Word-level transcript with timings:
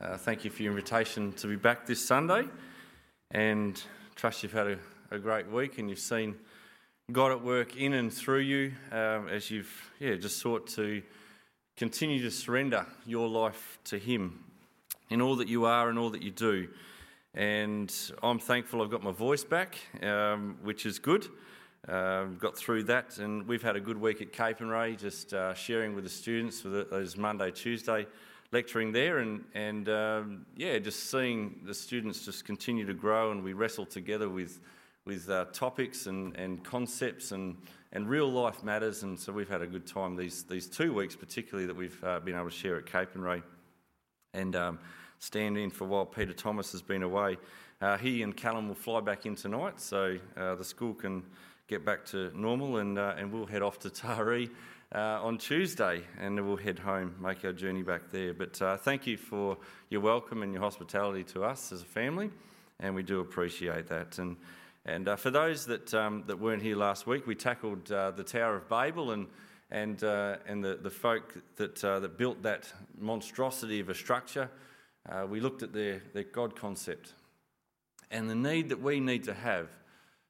uh, 0.00 0.16
thank 0.16 0.44
you 0.44 0.50
for 0.50 0.62
your 0.62 0.72
invitation 0.72 1.32
to 1.32 1.46
be 1.48 1.56
back 1.56 1.86
this 1.86 2.04
Sunday. 2.04 2.44
And 3.32 3.82
trust 4.14 4.42
you've 4.42 4.52
had 4.52 4.66
a, 4.66 4.78
a 5.10 5.18
great 5.18 5.50
week 5.50 5.78
and 5.78 5.90
you've 5.90 5.98
seen 5.98 6.36
God 7.10 7.32
at 7.32 7.42
work 7.42 7.76
in 7.76 7.94
and 7.94 8.12
through 8.12 8.40
you 8.40 8.72
um, 8.92 9.28
as 9.28 9.50
you've 9.50 9.90
yeah, 9.98 10.14
just 10.14 10.38
sought 10.38 10.66
to 10.68 11.02
continue 11.76 12.22
to 12.22 12.30
surrender 12.30 12.86
your 13.06 13.28
life 13.28 13.78
to 13.84 13.98
Him 13.98 14.44
in 15.10 15.20
all 15.20 15.36
that 15.36 15.48
you 15.48 15.64
are 15.64 15.88
and 15.88 15.98
all 15.98 16.10
that 16.10 16.22
you 16.22 16.30
do. 16.30 16.68
And 17.34 17.92
I'm 18.22 18.38
thankful 18.38 18.82
I've 18.82 18.90
got 18.90 19.02
my 19.02 19.12
voice 19.12 19.44
back, 19.44 19.78
um, 20.02 20.58
which 20.62 20.86
is 20.86 20.98
good. 20.98 21.26
Uh, 21.88 22.24
got 22.24 22.56
through 22.56 22.82
that, 22.84 23.18
and 23.18 23.46
we've 23.46 23.62
had 23.62 23.74
a 23.74 23.80
good 23.80 23.98
week 23.98 24.20
at 24.20 24.32
Capernwray, 24.32 24.98
just 24.98 25.32
uh, 25.32 25.54
sharing 25.54 25.94
with 25.94 26.04
the 26.04 26.10
students 26.10 26.60
for 26.60 26.68
those 26.68 27.16
Monday, 27.16 27.50
Tuesday 27.50 28.06
lecturing 28.52 28.92
there, 28.92 29.18
and 29.18 29.44
and 29.54 29.88
um, 29.88 30.46
yeah, 30.56 30.78
just 30.78 31.10
seeing 31.10 31.60
the 31.64 31.74
students 31.74 32.24
just 32.24 32.44
continue 32.44 32.86
to 32.86 32.94
grow, 32.94 33.30
and 33.30 33.42
we 33.42 33.52
wrestle 33.52 33.86
together 33.86 34.28
with 34.28 34.60
with 35.04 35.30
uh, 35.30 35.46
topics 35.52 36.06
and, 36.06 36.36
and 36.36 36.62
concepts 36.62 37.32
and, 37.32 37.56
and 37.92 38.10
real 38.10 38.30
life 38.30 38.62
matters, 38.62 39.04
and 39.04 39.18
so 39.18 39.32
we've 39.32 39.48
had 39.48 39.62
a 39.62 39.66
good 39.66 39.86
time 39.86 40.16
these 40.16 40.44
these 40.44 40.66
two 40.66 40.92
weeks, 40.92 41.16
particularly 41.16 41.66
that 41.66 41.76
we've 41.76 42.02
uh, 42.04 42.20
been 42.20 42.34
able 42.34 42.50
to 42.50 42.54
share 42.54 42.76
at 42.76 42.84
Capernwray 42.84 43.42
and 44.34 44.54
um, 44.54 44.78
stand 45.18 45.56
in 45.56 45.70
for 45.70 45.86
while 45.86 46.04
Peter 46.04 46.34
Thomas 46.34 46.72
has 46.72 46.82
been 46.82 47.02
away. 47.02 47.38
Uh, 47.80 47.96
he 47.96 48.22
and 48.22 48.36
Callum 48.36 48.68
will 48.68 48.74
fly 48.74 49.00
back 49.00 49.24
in 49.24 49.34
tonight, 49.34 49.80
so 49.80 50.18
uh, 50.36 50.54
the 50.56 50.64
school 50.64 50.92
can 50.92 51.22
get 51.68 51.84
back 51.84 52.04
to 52.06 52.30
normal, 52.38 52.78
and, 52.78 52.98
uh, 52.98 53.14
and 53.16 53.32
we'll 53.32 53.46
head 53.46 53.62
off 53.62 53.78
to 53.78 53.90
Taree 53.90 54.50
uh, 54.94 55.20
on 55.22 55.38
Tuesday, 55.38 56.02
and 56.18 56.46
we'll 56.46 56.56
head 56.56 56.78
home, 56.78 57.14
make 57.20 57.44
our 57.44 57.52
journey 57.52 57.82
back 57.82 58.10
there. 58.10 58.32
But 58.32 58.60
uh, 58.62 58.76
thank 58.76 59.06
you 59.06 59.16
for 59.16 59.58
your 59.90 60.00
welcome 60.00 60.42
and 60.42 60.52
your 60.52 60.62
hospitality 60.62 61.24
to 61.24 61.44
us 61.44 61.72
as 61.72 61.82
a 61.82 61.86
family, 61.86 62.30
and 62.80 62.94
we 62.94 63.02
do 63.02 63.20
appreciate 63.20 63.88
that. 63.88 64.18
And 64.18 64.36
and 64.84 65.08
uh, 65.08 65.16
for 65.16 65.30
those 65.30 65.66
that 65.66 65.92
um, 65.94 66.24
that 66.26 66.38
weren't 66.38 66.62
here 66.62 66.76
last 66.76 67.06
week, 67.06 67.26
we 67.26 67.34
tackled 67.34 67.90
uh, 67.92 68.10
the 68.12 68.24
Tower 68.24 68.56
of 68.56 68.68
Babel 68.68 69.12
and. 69.12 69.26
And, 69.70 70.02
uh, 70.02 70.36
and 70.46 70.64
the, 70.64 70.78
the 70.82 70.88
folk 70.88 71.34
that, 71.56 71.74
that 71.76 72.16
built 72.16 72.42
that 72.44 72.72
monstrosity 72.98 73.80
of 73.80 73.90
a 73.90 73.94
structure, 73.94 74.48
we 75.28 75.40
looked 75.40 75.62
at 75.62 75.74
their, 75.74 76.00
their 76.14 76.22
God 76.22 76.56
concept 76.56 77.12
and 78.10 78.28
the 78.28 78.34
need 78.34 78.70
that 78.70 78.80
we 78.80 79.00
need 79.00 79.24
to 79.24 79.34
have 79.34 79.68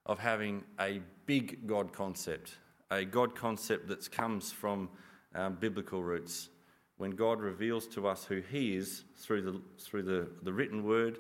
of 0.06 0.18
having 0.18 0.64
a 0.80 1.00
big 1.26 1.66
God 1.66 1.92
concept, 1.92 2.56
a 2.90 3.04
God 3.04 3.34
concept 3.34 3.88
that 3.88 4.10
comes 4.10 4.50
from 4.50 4.88
um, 5.34 5.56
biblical 5.60 6.02
roots. 6.02 6.48
When 6.96 7.10
God 7.12 7.40
reveals 7.40 7.86
to 7.88 8.08
us 8.08 8.24
who 8.24 8.40
He 8.40 8.76
is 8.76 9.04
through 9.16 9.42
the, 9.42 9.60
through 9.78 10.02
the, 10.02 10.28
the 10.42 10.52
written 10.52 10.84
word, 10.84 11.18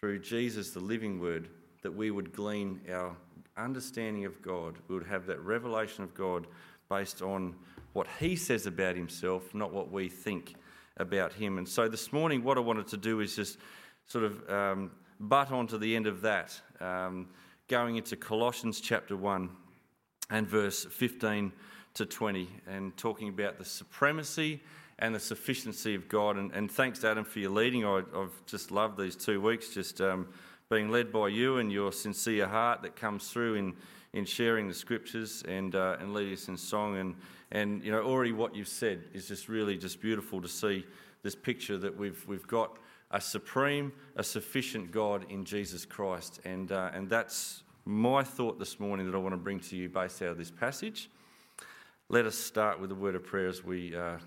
through 0.00 0.20
Jesus, 0.20 0.70
the 0.70 0.80
living 0.80 1.20
word, 1.20 1.48
that 1.82 1.94
we 1.94 2.10
would 2.10 2.32
glean 2.32 2.80
our 2.92 3.16
understanding 3.56 4.24
of 4.24 4.42
God. 4.42 4.76
We 4.88 4.96
would 4.96 5.06
have 5.06 5.26
that 5.26 5.40
revelation 5.40 6.02
of 6.02 6.14
God 6.14 6.46
based 6.88 7.22
on 7.22 7.54
what 7.92 8.06
He 8.18 8.36
says 8.36 8.66
about 8.66 8.96
Himself, 8.96 9.54
not 9.54 9.72
what 9.72 9.90
we 9.90 10.08
think 10.08 10.54
about 10.96 11.32
Him. 11.32 11.58
And 11.58 11.68
so 11.68 11.88
this 11.88 12.12
morning, 12.12 12.42
what 12.42 12.56
I 12.56 12.60
wanted 12.60 12.88
to 12.88 12.96
do 12.96 13.20
is 13.20 13.36
just 13.36 13.58
sort 14.06 14.24
of 14.24 14.50
um, 14.50 14.90
butt 15.20 15.52
onto 15.52 15.78
the 15.78 15.94
end 15.94 16.06
of 16.06 16.22
that. 16.22 16.60
Um, 16.80 17.28
going 17.68 17.96
into 17.96 18.16
Colossians 18.16 18.80
chapter 18.80 19.16
1 19.16 19.50
and 20.30 20.46
verse 20.46 20.84
15 20.84 21.52
to 21.94 22.06
20 22.06 22.48
and 22.66 22.96
talking 22.96 23.28
about 23.28 23.58
the 23.58 23.64
supremacy 23.64 24.62
and 24.98 25.14
the 25.14 25.20
sufficiency 25.20 25.94
of 25.94 26.08
God. 26.08 26.36
And, 26.36 26.52
and 26.52 26.70
thanks, 26.70 27.04
Adam, 27.04 27.24
for 27.24 27.38
your 27.38 27.50
leading. 27.50 27.84
I, 27.84 28.02
have 28.14 28.32
just 28.46 28.70
loved 28.70 28.98
these 28.98 29.16
two 29.16 29.40
weeks, 29.40 29.68
just 29.68 30.00
um, 30.00 30.28
being 30.70 30.90
led 30.90 31.12
by 31.12 31.28
you 31.28 31.58
and 31.58 31.70
your 31.70 31.92
sincere 31.92 32.46
heart 32.46 32.82
that 32.82 32.96
comes 32.96 33.28
through 33.30 33.54
in, 33.54 33.74
in 34.12 34.24
sharing 34.24 34.68
the 34.68 34.74
scriptures 34.74 35.42
and, 35.46 35.74
uh, 35.74 35.96
and 36.00 36.14
leading 36.14 36.32
us 36.32 36.48
in 36.48 36.56
song. 36.56 36.96
And, 36.96 37.14
and, 37.52 37.84
you 37.84 37.92
know, 37.92 38.02
already 38.02 38.32
what 38.32 38.54
you've 38.54 38.68
said 38.68 39.04
is 39.12 39.28
just 39.28 39.48
really 39.48 39.76
just 39.76 40.00
beautiful 40.00 40.40
to 40.40 40.48
see 40.48 40.84
this 41.22 41.34
picture 41.34 41.78
that 41.78 41.96
we've, 41.96 42.24
we've 42.26 42.46
got 42.46 42.78
a 43.10 43.20
supreme, 43.20 43.92
a 44.16 44.24
sufficient 44.24 44.90
God 44.90 45.26
in 45.30 45.44
Jesus 45.44 45.84
Christ. 45.84 46.40
And, 46.44 46.72
uh, 46.72 46.90
and 46.92 47.08
that's 47.08 47.62
my 47.86 48.24
thought 48.24 48.58
this 48.58 48.80
morning 48.80 49.06
that 49.06 49.14
I 49.14 49.18
want 49.18 49.32
to 49.32 49.38
bring 49.38 49.60
to 49.60 49.76
you 49.76 49.88
based 49.88 50.20
out 50.20 50.30
of 50.30 50.38
this 50.38 50.50
passage. 50.50 51.08
Let 52.08 52.26
us 52.26 52.34
start 52.34 52.80
with 52.80 52.90
a 52.90 52.96
word 52.96 53.14
of 53.14 53.24
prayer 53.24 53.46
as 53.46 53.62
we, 53.62 53.94
uh, 53.94 54.18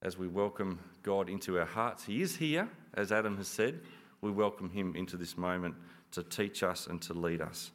as 0.00 0.16
we 0.16 0.28
welcome 0.28 0.80
God 1.02 1.28
into 1.28 1.58
our 1.58 1.66
hearts. 1.66 2.06
He 2.06 2.22
is 2.22 2.36
here, 2.36 2.66
as 2.94 3.12
Adam 3.12 3.36
has 3.36 3.48
said. 3.48 3.80
We 4.22 4.30
welcome 4.30 4.70
him 4.70 4.96
into 4.96 5.18
this 5.18 5.36
moment 5.36 5.74
to 6.12 6.22
teach 6.22 6.62
us 6.62 6.86
and 6.86 7.02
to 7.02 7.12
lead 7.12 7.42
us. 7.42 7.70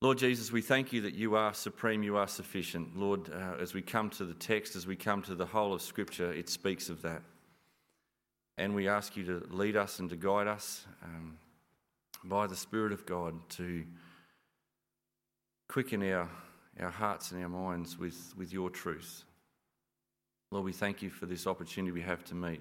Lord 0.00 0.18
Jesus, 0.18 0.52
we 0.52 0.62
thank 0.62 0.92
you 0.92 1.00
that 1.00 1.14
you 1.14 1.34
are 1.34 1.52
supreme, 1.52 2.04
you 2.04 2.16
are 2.16 2.28
sufficient. 2.28 2.96
Lord, 2.96 3.28
uh, 3.28 3.60
as 3.60 3.74
we 3.74 3.82
come 3.82 4.08
to 4.10 4.24
the 4.24 4.34
text, 4.34 4.76
as 4.76 4.86
we 4.86 4.94
come 4.94 5.20
to 5.22 5.34
the 5.34 5.46
whole 5.46 5.72
of 5.72 5.82
Scripture, 5.82 6.32
it 6.32 6.48
speaks 6.48 6.88
of 6.88 7.02
that. 7.02 7.22
And 8.56 8.72
we 8.72 8.86
ask 8.86 9.16
you 9.16 9.24
to 9.24 9.42
lead 9.50 9.76
us 9.76 9.98
and 9.98 10.08
to 10.10 10.16
guide 10.16 10.46
us 10.46 10.86
um, 11.02 11.38
by 12.24 12.46
the 12.46 12.56
Spirit 12.56 12.92
of 12.92 13.06
God 13.06 13.34
to 13.50 13.84
quicken 15.68 16.02
our, 16.12 16.28
our 16.80 16.90
hearts 16.90 17.30
and 17.30 17.42
our 17.42 17.48
minds 17.48 17.98
with, 17.98 18.34
with 18.36 18.52
your 18.52 18.70
truth. 18.70 19.24
Lord, 20.50 20.64
we 20.64 20.72
thank 20.72 21.02
you 21.02 21.10
for 21.10 21.26
this 21.26 21.46
opportunity 21.46 21.92
we 21.92 22.02
have 22.02 22.24
to 22.24 22.34
meet 22.34 22.60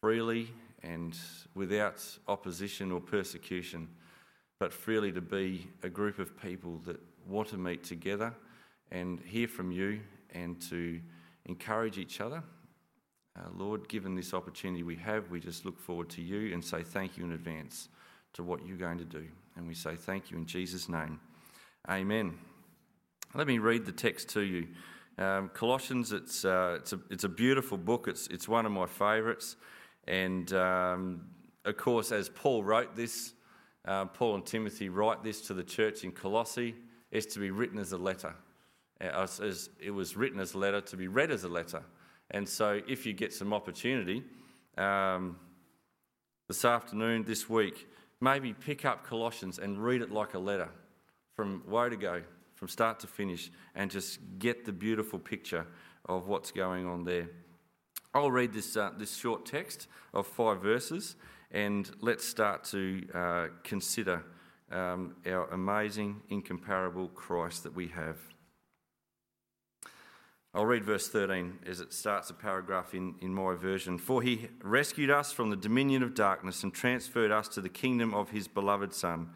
freely 0.00 0.50
and 0.82 1.16
without 1.54 2.04
opposition 2.28 2.90
or 2.92 3.00
persecution, 3.00 3.88
but 4.58 4.72
freely 4.72 5.12
to 5.12 5.20
be 5.20 5.68
a 5.82 5.88
group 5.88 6.18
of 6.18 6.40
people 6.40 6.78
that 6.86 7.00
want 7.26 7.48
to 7.48 7.58
meet 7.58 7.84
together 7.84 8.32
and 8.90 9.20
hear 9.20 9.48
from 9.48 9.70
you 9.70 10.00
and 10.34 10.60
to 10.62 11.00
encourage 11.46 11.98
each 11.98 12.20
other 12.20 12.42
uh, 13.38 13.48
Lord, 13.54 13.88
given 13.88 14.14
this 14.14 14.34
opportunity 14.34 14.82
we 14.82 14.96
have, 14.96 15.30
we 15.30 15.38
just 15.38 15.64
look 15.64 15.78
forward 15.78 16.08
to 16.10 16.22
you 16.22 16.52
and 16.52 16.64
say 16.64 16.82
thank 16.82 17.16
you 17.16 17.24
in 17.24 17.32
advance 17.32 17.88
to 18.38 18.44
what 18.44 18.64
you're 18.64 18.76
going 18.76 18.98
to 18.98 19.04
do. 19.04 19.26
And 19.56 19.66
we 19.66 19.74
say 19.74 19.96
thank 19.96 20.30
you 20.30 20.36
in 20.36 20.46
Jesus' 20.46 20.88
name. 20.88 21.18
Amen. 21.90 22.38
Let 23.34 23.48
me 23.48 23.58
read 23.58 23.84
the 23.84 23.90
text 23.90 24.28
to 24.30 24.42
you. 24.42 24.68
Um, 25.18 25.50
Colossians, 25.52 26.12
it's, 26.12 26.44
uh, 26.44 26.76
it's, 26.78 26.92
a, 26.92 27.00
it's 27.10 27.24
a 27.24 27.28
beautiful 27.28 27.76
book, 27.76 28.06
it's, 28.06 28.28
it's 28.28 28.46
one 28.46 28.64
of 28.64 28.70
my 28.70 28.86
favourites. 28.86 29.56
And 30.06 30.52
um, 30.52 31.22
of 31.64 31.76
course, 31.76 32.12
as 32.12 32.28
Paul 32.28 32.62
wrote 32.62 32.94
this, 32.94 33.32
uh, 33.84 34.04
Paul 34.04 34.36
and 34.36 34.46
Timothy 34.46 34.88
write 34.88 35.24
this 35.24 35.40
to 35.48 35.54
the 35.54 35.64
church 35.64 36.04
in 36.04 36.12
Colossae, 36.12 36.76
it's 37.10 37.26
to 37.34 37.40
be 37.40 37.50
written 37.50 37.80
as 37.80 37.90
a 37.90 37.98
letter. 37.98 38.34
Uh, 39.00 39.26
as 39.42 39.68
it 39.80 39.90
was 39.90 40.16
written 40.16 40.38
as 40.38 40.54
a 40.54 40.58
letter, 40.58 40.80
to 40.82 40.96
be 40.96 41.08
read 41.08 41.32
as 41.32 41.42
a 41.42 41.48
letter. 41.48 41.82
And 42.30 42.48
so, 42.48 42.80
if 42.86 43.04
you 43.04 43.14
get 43.14 43.32
some 43.32 43.52
opportunity 43.52 44.22
um, 44.76 45.36
this 46.46 46.64
afternoon, 46.64 47.24
this 47.24 47.48
week, 47.48 47.88
maybe 48.20 48.52
pick 48.52 48.84
up 48.84 49.04
Colossians 49.04 49.58
and 49.58 49.82
read 49.82 50.02
it 50.02 50.10
like 50.10 50.34
a 50.34 50.38
letter 50.38 50.68
from 51.34 51.62
woe 51.68 51.88
to 51.88 51.96
go, 51.96 52.22
from 52.54 52.68
start 52.68 53.00
to 53.00 53.06
finish, 53.06 53.50
and 53.74 53.90
just 53.90 54.18
get 54.38 54.64
the 54.64 54.72
beautiful 54.72 55.18
picture 55.18 55.66
of 56.06 56.26
what's 56.26 56.50
going 56.50 56.86
on 56.86 57.04
there. 57.04 57.28
I'll 58.14 58.30
read 58.30 58.52
this, 58.52 58.76
uh, 58.76 58.90
this 58.96 59.16
short 59.16 59.46
text 59.46 59.86
of 60.14 60.26
five 60.26 60.62
verses, 60.62 61.16
and 61.50 61.90
let's 62.00 62.26
start 62.26 62.64
to 62.64 63.06
uh, 63.14 63.46
consider 63.62 64.24
um, 64.72 65.16
our 65.26 65.46
amazing, 65.50 66.20
incomparable 66.28 67.08
Christ 67.08 67.62
that 67.62 67.74
we 67.74 67.88
have. 67.88 68.16
I'll 70.58 70.66
read 70.66 70.84
verse 70.84 71.06
13 71.06 71.60
as 71.66 71.78
it 71.78 71.92
starts 71.92 72.30
a 72.30 72.34
paragraph 72.34 72.92
in, 72.92 73.14
in 73.20 73.32
my 73.32 73.54
version. 73.54 73.96
For 73.96 74.22
he 74.22 74.48
rescued 74.60 75.08
us 75.08 75.30
from 75.30 75.50
the 75.50 75.56
dominion 75.56 76.02
of 76.02 76.16
darkness 76.16 76.64
and 76.64 76.74
transferred 76.74 77.30
us 77.30 77.46
to 77.50 77.60
the 77.60 77.68
kingdom 77.68 78.12
of 78.12 78.30
his 78.30 78.48
beloved 78.48 78.92
Son, 78.92 79.30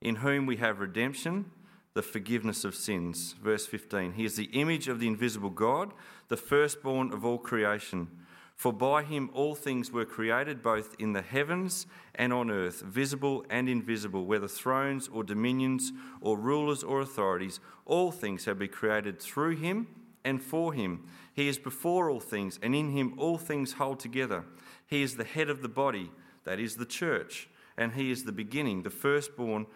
in 0.00 0.14
whom 0.14 0.46
we 0.46 0.58
have 0.58 0.78
redemption, 0.78 1.46
the 1.94 2.04
forgiveness 2.04 2.62
of 2.62 2.76
sins. 2.76 3.34
Verse 3.42 3.66
15 3.66 4.12
He 4.12 4.24
is 4.24 4.36
the 4.36 4.44
image 4.52 4.86
of 4.86 5.00
the 5.00 5.08
invisible 5.08 5.50
God, 5.50 5.92
the 6.28 6.36
firstborn 6.36 7.12
of 7.12 7.24
all 7.24 7.38
creation. 7.38 8.06
For 8.54 8.72
by 8.72 9.02
him 9.02 9.28
all 9.34 9.56
things 9.56 9.90
were 9.90 10.04
created, 10.04 10.62
both 10.62 10.94
in 11.00 11.14
the 11.14 11.22
heavens 11.22 11.88
and 12.14 12.32
on 12.32 12.48
earth, 12.48 12.80
visible 12.82 13.44
and 13.50 13.68
invisible, 13.68 14.24
whether 14.24 14.46
thrones 14.46 15.08
or 15.08 15.24
dominions 15.24 15.92
or 16.20 16.38
rulers 16.38 16.84
or 16.84 17.00
authorities. 17.00 17.58
All 17.86 18.12
things 18.12 18.44
have 18.44 18.60
been 18.60 18.68
created 18.68 19.18
through 19.18 19.56
him 19.56 19.88
and 20.24 20.42
for 20.42 20.72
him. 20.72 21.06
He 21.32 21.48
is 21.48 21.58
before 21.58 22.10
all 22.10 22.20
things, 22.20 22.58
and 22.62 22.74
in 22.74 22.90
him 22.90 23.14
all 23.16 23.38
things 23.38 23.72
hold 23.74 24.00
together. 24.00 24.44
He 24.86 25.02
is 25.02 25.16
the 25.16 25.24
head 25.24 25.48
of 25.48 25.62
the 25.62 25.68
body, 25.68 26.10
that 26.44 26.58
is 26.58 26.76
the 26.76 26.86
church, 26.86 27.48
and 27.76 27.92
he 27.92 28.10
is 28.10 28.24
the 28.24 28.32
beginning, 28.32 28.82
the 28.82 28.90
firstborn 28.90 29.66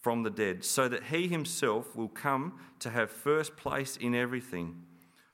from 0.00 0.22
the 0.22 0.30
dead, 0.30 0.64
so 0.64 0.88
that 0.88 1.04
he 1.04 1.28
himself 1.28 1.96
will 1.96 2.08
come 2.08 2.58
to 2.78 2.90
have 2.90 3.10
first 3.10 3.56
place 3.56 3.96
in 3.96 4.14
everything. 4.14 4.82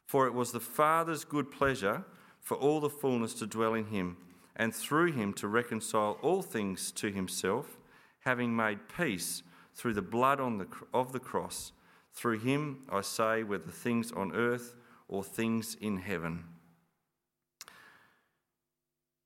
For 0.06 0.26
it 0.26 0.34
was 0.34 0.52
the 0.52 0.60
Father's 0.60 1.24
good 1.24 1.50
pleasure 1.50 2.04
for 2.40 2.56
all 2.56 2.80
the 2.80 2.90
fullness 2.90 3.34
to 3.34 3.46
dwell 3.46 3.74
in 3.74 3.86
him, 3.86 4.16
and 4.56 4.74
through 4.74 5.12
him 5.12 5.32
to 5.34 5.48
reconcile 5.48 6.18
all 6.22 6.42
things 6.42 6.92
to 6.92 7.10
himself, 7.10 7.76
having 8.20 8.54
made 8.54 8.88
peace 8.88 9.42
through 9.74 9.94
the 9.94 10.02
blood 10.02 10.38
the, 10.38 10.66
of 10.92 11.12
the 11.12 11.20
cross. 11.20 11.72
Through 12.14 12.38
him, 12.40 12.84
I 12.90 13.00
say, 13.00 13.42
whether 13.42 13.70
things 13.70 14.12
on 14.12 14.34
earth 14.34 14.74
or 15.08 15.24
things 15.24 15.76
in 15.80 15.98
heaven. 15.98 16.44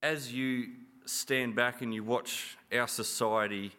As 0.02 0.32
you 0.32 0.68
stand 1.04 1.54
back 1.54 1.82
and 1.82 1.92
you 1.94 2.02
watch 2.02 2.56
our 2.72 2.88
society 2.88 3.72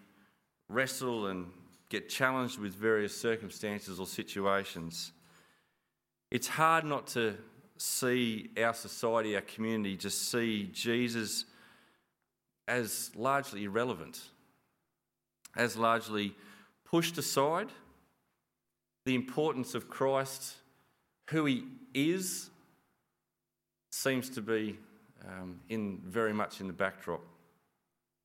wrestle 0.67 1.27
and 1.27 1.47
get 1.89 2.07
challenged 2.07 2.59
with 2.59 2.73
various 2.75 3.19
circumstances 3.19 3.99
or 3.99 4.05
situations, 4.05 5.11
it's 6.29 6.47
hard 6.47 6.85
not 6.85 7.07
to 7.07 7.35
see 7.77 8.49
our 8.61 8.73
society, 8.73 9.35
our 9.35 9.41
community, 9.41 9.97
just 9.97 10.29
see 10.29 10.69
Jesus 10.71 11.45
as 12.67 13.09
largely 13.15 13.63
irrelevant, 13.63 14.21
as 15.55 15.75
largely 15.75 16.35
pushed 16.85 17.17
aside. 17.17 17.69
The 19.09 19.15
importance 19.15 19.73
of 19.73 19.89
Christ, 19.89 20.53
who 21.31 21.45
he 21.45 21.63
is, 21.95 22.51
seems 23.89 24.29
to 24.29 24.39
be 24.39 24.77
um, 25.27 25.61
in 25.67 25.99
very 26.05 26.31
much 26.31 26.61
in 26.61 26.67
the 26.67 26.73
backdrop. 26.73 27.21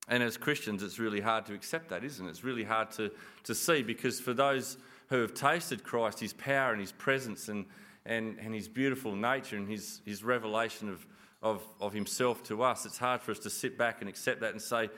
And 0.07 0.21
as 0.21 0.37
Christians, 0.37 0.83
it's 0.83 0.99
really 0.99 1.21
hard 1.21 1.47
to 1.47 1.55
accept 1.55 1.89
that, 1.89 2.03
isn't 2.03 2.23
it? 2.23 2.29
It's 2.29 2.43
really 2.43 2.63
hard 2.63 2.91
to, 2.91 3.09
to 3.45 3.55
see 3.55 3.81
because 3.81 4.19
for 4.19 4.35
those 4.35 4.77
who 5.09 5.21
have 5.21 5.33
tasted 5.33 5.83
Christ, 5.83 6.19
his 6.19 6.33
power 6.33 6.73
and 6.73 6.79
his 6.79 6.91
presence 6.91 7.49
and, 7.49 7.65
and, 8.05 8.37
and 8.37 8.53
his 8.53 8.67
beautiful 8.67 9.15
nature 9.15 9.57
and 9.57 9.67
his, 9.67 10.01
his 10.05 10.23
revelation 10.23 10.87
of, 10.87 11.03
of, 11.41 11.63
of 11.81 11.93
himself 11.93 12.43
to 12.43 12.61
us, 12.61 12.85
it's 12.85 12.99
hard 12.99 13.23
for 13.23 13.31
us 13.31 13.39
to 13.39 13.49
sit 13.49 13.75
back 13.75 14.01
and 14.01 14.07
accept 14.07 14.39
that 14.41 14.51
and 14.51 14.61
say, 14.61 14.91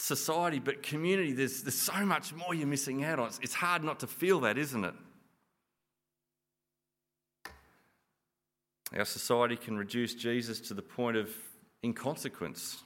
society, 0.00 0.58
but 0.58 0.82
community, 0.82 1.32
there's, 1.32 1.62
there's 1.62 1.74
so 1.74 2.04
much 2.06 2.32
more 2.32 2.54
you're 2.54 2.66
missing 2.66 3.04
out 3.04 3.18
on. 3.18 3.28
It's, 3.28 3.38
it's 3.42 3.54
hard 3.54 3.84
not 3.84 4.00
to 4.00 4.06
feel 4.06 4.40
that, 4.40 4.56
isn't 4.56 4.84
it? 4.84 4.94
Our 8.96 9.04
society 9.04 9.56
can 9.56 9.76
reduce 9.76 10.14
Jesus 10.14 10.58
to 10.62 10.74
the 10.74 10.82
point 10.82 11.16
of 11.16 11.30
inconsequence, 11.84 12.82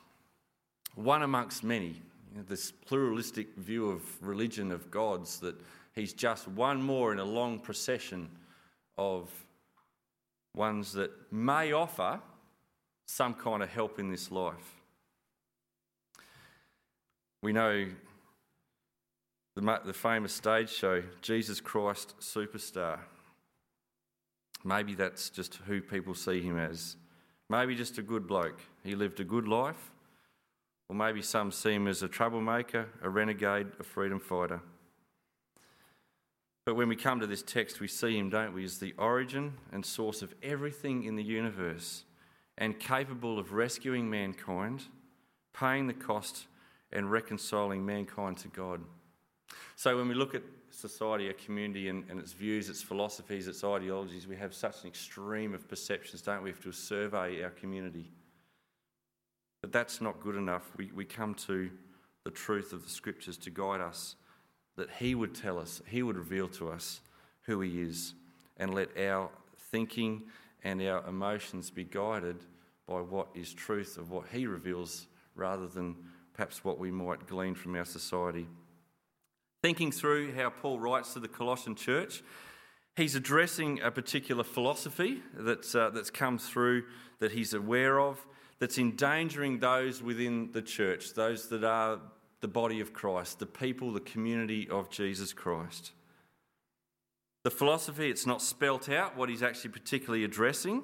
one 0.96 1.22
amongst 1.22 1.64
many. 1.64 2.02
You 2.32 2.38
know, 2.38 2.42
this 2.42 2.72
pluralistic 2.72 3.54
view 3.56 3.90
of 3.90 4.02
religion, 4.20 4.72
of 4.72 4.90
gods, 4.90 5.38
that 5.40 5.54
he's 5.94 6.12
just 6.12 6.48
one 6.48 6.82
more 6.82 7.12
in 7.12 7.20
a 7.20 7.24
long 7.24 7.58
procession 7.58 8.28
of 8.98 9.30
ones 10.54 10.92
that 10.92 11.10
may 11.32 11.72
offer 11.72 12.20
some 13.06 13.34
kind 13.34 13.62
of 13.62 13.70
help 13.70 13.98
in 13.98 14.10
this 14.10 14.30
life. 14.30 14.83
We 17.44 17.52
know 17.52 17.84
the, 19.54 19.80
the 19.84 19.92
famous 19.92 20.32
stage 20.32 20.70
show, 20.70 21.02
Jesus 21.20 21.60
Christ 21.60 22.14
Superstar. 22.18 23.00
Maybe 24.64 24.94
that's 24.94 25.28
just 25.28 25.56
who 25.66 25.82
people 25.82 26.14
see 26.14 26.40
him 26.40 26.56
as. 26.56 26.96
Maybe 27.50 27.74
just 27.74 27.98
a 27.98 28.02
good 28.02 28.26
bloke. 28.26 28.60
He 28.82 28.94
lived 28.94 29.20
a 29.20 29.24
good 29.24 29.46
life. 29.46 29.92
Or 30.88 30.96
maybe 30.96 31.20
some 31.20 31.52
see 31.52 31.74
him 31.74 31.86
as 31.86 32.02
a 32.02 32.08
troublemaker, 32.08 32.86
a 33.02 33.10
renegade, 33.10 33.66
a 33.78 33.82
freedom 33.82 34.20
fighter. 34.20 34.62
But 36.64 36.76
when 36.76 36.88
we 36.88 36.96
come 36.96 37.20
to 37.20 37.26
this 37.26 37.42
text, 37.42 37.78
we 37.78 37.88
see 37.88 38.16
him, 38.16 38.30
don't 38.30 38.54
we, 38.54 38.64
as 38.64 38.78
the 38.78 38.94
origin 38.96 39.52
and 39.70 39.84
source 39.84 40.22
of 40.22 40.34
everything 40.42 41.04
in 41.04 41.16
the 41.16 41.22
universe 41.22 42.04
and 42.56 42.80
capable 42.80 43.38
of 43.38 43.52
rescuing 43.52 44.08
mankind, 44.08 44.84
paying 45.52 45.88
the 45.88 45.92
cost, 45.92 46.46
and 46.94 47.10
reconciling 47.10 47.84
mankind 47.84 48.36
to 48.38 48.48
God. 48.48 48.80
So 49.76 49.96
when 49.96 50.08
we 50.08 50.14
look 50.14 50.34
at 50.34 50.42
society, 50.70 51.28
a 51.28 51.32
community, 51.34 51.88
and, 51.88 52.04
and 52.08 52.18
its 52.20 52.32
views, 52.32 52.68
its 52.68 52.82
philosophies, 52.82 53.48
its 53.48 53.64
ideologies, 53.64 54.26
we 54.26 54.36
have 54.36 54.54
such 54.54 54.82
an 54.82 54.88
extreme 54.88 55.54
of 55.54 55.68
perceptions, 55.68 56.22
don't 56.22 56.42
we? 56.42 56.52
To 56.52 56.72
survey 56.72 57.42
our 57.42 57.50
community. 57.50 58.10
But 59.60 59.72
that's 59.72 60.00
not 60.00 60.20
good 60.20 60.36
enough. 60.36 60.70
We, 60.76 60.90
we 60.94 61.04
come 61.04 61.34
to 61.46 61.70
the 62.24 62.30
truth 62.30 62.72
of 62.72 62.82
the 62.84 62.90
scriptures 62.90 63.36
to 63.38 63.50
guide 63.50 63.80
us, 63.80 64.16
that 64.76 64.90
He 64.98 65.14
would 65.14 65.34
tell 65.34 65.58
us, 65.58 65.82
He 65.86 66.02
would 66.02 66.16
reveal 66.16 66.48
to 66.48 66.70
us 66.70 67.00
who 67.42 67.60
He 67.60 67.82
is, 67.82 68.14
and 68.56 68.74
let 68.74 68.96
our 68.98 69.30
thinking 69.70 70.22
and 70.62 70.80
our 70.82 71.06
emotions 71.06 71.70
be 71.70 71.84
guided 71.84 72.36
by 72.86 73.00
what 73.00 73.28
is 73.34 73.52
truth 73.52 73.98
of 73.98 74.10
what 74.10 74.26
He 74.32 74.46
reveals 74.46 75.06
rather 75.34 75.66
than 75.66 75.96
perhaps 76.34 76.64
what 76.64 76.78
we 76.78 76.90
might 76.90 77.26
glean 77.26 77.54
from 77.54 77.74
our 77.76 77.84
society. 77.84 78.46
Thinking 79.62 79.90
through 79.90 80.34
how 80.34 80.50
Paul 80.50 80.78
writes 80.78 81.14
to 81.14 81.20
the 81.20 81.28
Colossian 81.28 81.74
church, 81.74 82.22
he's 82.96 83.14
addressing 83.14 83.80
a 83.80 83.90
particular 83.90 84.44
philosophy 84.44 85.22
that's, 85.32 85.74
uh, 85.74 85.90
that's 85.90 86.10
come 86.10 86.38
through 86.38 86.84
that 87.20 87.32
he's 87.32 87.54
aware 87.54 87.98
of, 87.98 88.26
that's 88.58 88.78
endangering 88.78 89.60
those 89.60 90.02
within 90.02 90.50
the 90.52 90.62
church, 90.62 91.14
those 91.14 91.48
that 91.48 91.64
are 91.64 91.98
the 92.40 92.48
body 92.48 92.80
of 92.80 92.92
Christ, 92.92 93.38
the 93.38 93.46
people, 93.46 93.92
the 93.92 94.00
community 94.00 94.68
of 94.68 94.90
Jesus 94.90 95.32
Christ. 95.32 95.92
The 97.42 97.50
philosophy, 97.50 98.10
it's 98.10 98.26
not 98.26 98.42
spelt 98.42 98.88
out 98.88 99.16
what 99.16 99.28
he's 99.28 99.42
actually 99.42 99.70
particularly 99.70 100.24
addressing, 100.24 100.82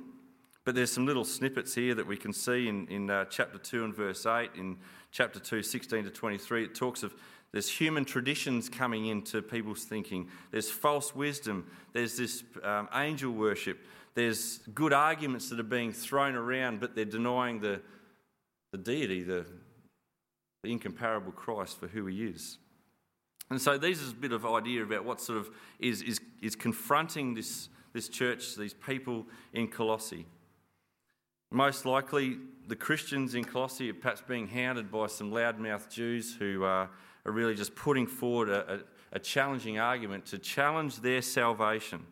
but 0.65 0.75
there's 0.75 0.93
some 0.93 1.07
little 1.07 1.25
snippets 1.25 1.75
here 1.75 1.95
that 1.95 2.07
we 2.07 2.17
can 2.17 2.33
see 2.33 2.69
in, 2.69 2.87
in 2.89 3.11
uh, 3.11 3.25
chapter 3.27 3.59
2 3.59 3.85
and 3.85 3.95
verse 3.95 4.27
8, 4.27 4.51
in 4.57 4.77
chapter 5.11 5.39
2, 5.41 5.63
16 5.63 6.05
to 6.05 6.11
23. 6.11 6.65
It 6.65 6.75
talks 6.75 7.03
of 7.03 7.15
there's 7.53 7.69
human 7.69 8.05
traditions 8.05 8.69
coming 8.69 9.07
into 9.07 9.43
people's 9.43 9.85
thinking. 9.85 10.29
There's 10.53 10.71
false 10.71 11.15
wisdom. 11.15 11.67
There's 11.93 12.17
this 12.17 12.45
um, 12.63 12.89
angel 12.95 13.33
worship. 13.33 13.85
There's 14.15 14.59
good 14.75 14.93
arguments 14.93 15.51
that 15.51 15.59
are 15.59 15.65
being 15.65 15.93
thrown 15.93 16.37
around, 16.37 16.81
but 16.81 16.95
they're 16.95 17.05
denying 17.05 17.61
the, 17.61 17.81
the 18.71 18.79
deity, 18.79 19.23
the, 19.23 19.47
the 20.63 20.71
incomparable 20.71 21.33
Christ 21.33 21.81
for 21.81 21.89
who 21.89 22.07
he 22.07 22.25
is. 22.27 22.59
And 23.51 23.61
so 23.61 23.79
these 23.79 24.01
is 24.01 24.13
a 24.13 24.17
bit 24.17 24.33
of 24.33 24.47
idea 24.47 24.85
about 24.85 25.05
what 25.05 25.21
sort 25.21 25.39
of 25.39 25.51
is, 25.81 26.03
is, 26.03 26.21
is 26.41 26.55
confronting 26.55 27.35
this, 27.35 27.69
this 27.93 28.09
church, 28.09 28.55
these 28.55 28.75
people 28.75 29.27
in 29.53 29.67
Colossae. 29.67 30.27
Most 31.51 31.85
likely, 31.85 32.39
the 32.71 32.77
Christians 32.77 33.35
in 33.35 33.43
Colossae 33.43 33.91
are 33.91 33.95
perhaps 33.95 34.23
being 34.27 34.47
hounded 34.47 34.93
by 34.93 35.09
some 35.09 35.33
loudmouth 35.33 35.91
Jews 35.91 36.37
who 36.37 36.63
uh, 36.63 36.87
are 37.27 37.33
really 37.33 37.57
just 37.57 37.75
putting 37.75 38.07
forward 38.07 38.49
a, 38.49 38.75
a, 38.75 38.79
a 39.15 39.19
challenging 39.19 39.81
argument 39.81 40.25
to 40.27 40.39
challenge 40.39 41.01
their 41.01 41.21
salvation, 41.21 42.07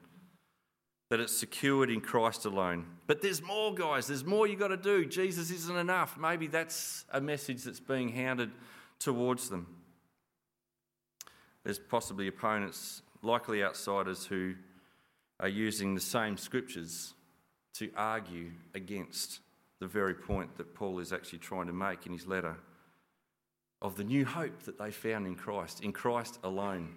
that 1.10 1.20
it's 1.20 1.32
secured 1.32 1.90
in 1.90 2.00
Christ 2.00 2.44
alone. 2.44 2.86
But 3.06 3.22
there's 3.22 3.40
more, 3.40 3.72
guys, 3.72 4.08
there's 4.08 4.24
more 4.24 4.48
you've 4.48 4.58
got 4.58 4.68
to 4.68 4.76
do. 4.76 5.06
Jesus 5.06 5.52
isn't 5.52 5.76
enough. 5.76 6.18
Maybe 6.18 6.48
that's 6.48 7.04
a 7.12 7.20
message 7.20 7.62
that's 7.62 7.80
being 7.80 8.08
hounded 8.08 8.50
towards 8.98 9.48
them. 9.48 9.76
There's 11.62 11.78
possibly 11.78 12.26
opponents, 12.26 13.02
likely 13.22 13.62
outsiders, 13.62 14.26
who 14.26 14.56
are 15.38 15.48
using 15.48 15.94
the 15.94 16.00
same 16.00 16.36
scriptures 16.36 17.14
to 17.74 17.92
argue 17.96 18.50
against 18.74 19.38
the 19.80 19.86
very 19.86 20.14
point 20.14 20.56
that 20.56 20.74
Paul 20.74 20.98
is 20.98 21.12
actually 21.12 21.38
trying 21.38 21.66
to 21.66 21.72
make 21.72 22.06
in 22.06 22.12
his 22.12 22.26
letter 22.26 22.56
of 23.80 23.96
the 23.96 24.04
new 24.04 24.24
hope 24.24 24.64
that 24.64 24.78
they 24.78 24.90
found 24.90 25.26
in 25.26 25.36
Christ, 25.36 25.82
in 25.82 25.92
Christ 25.92 26.38
alone. 26.42 26.94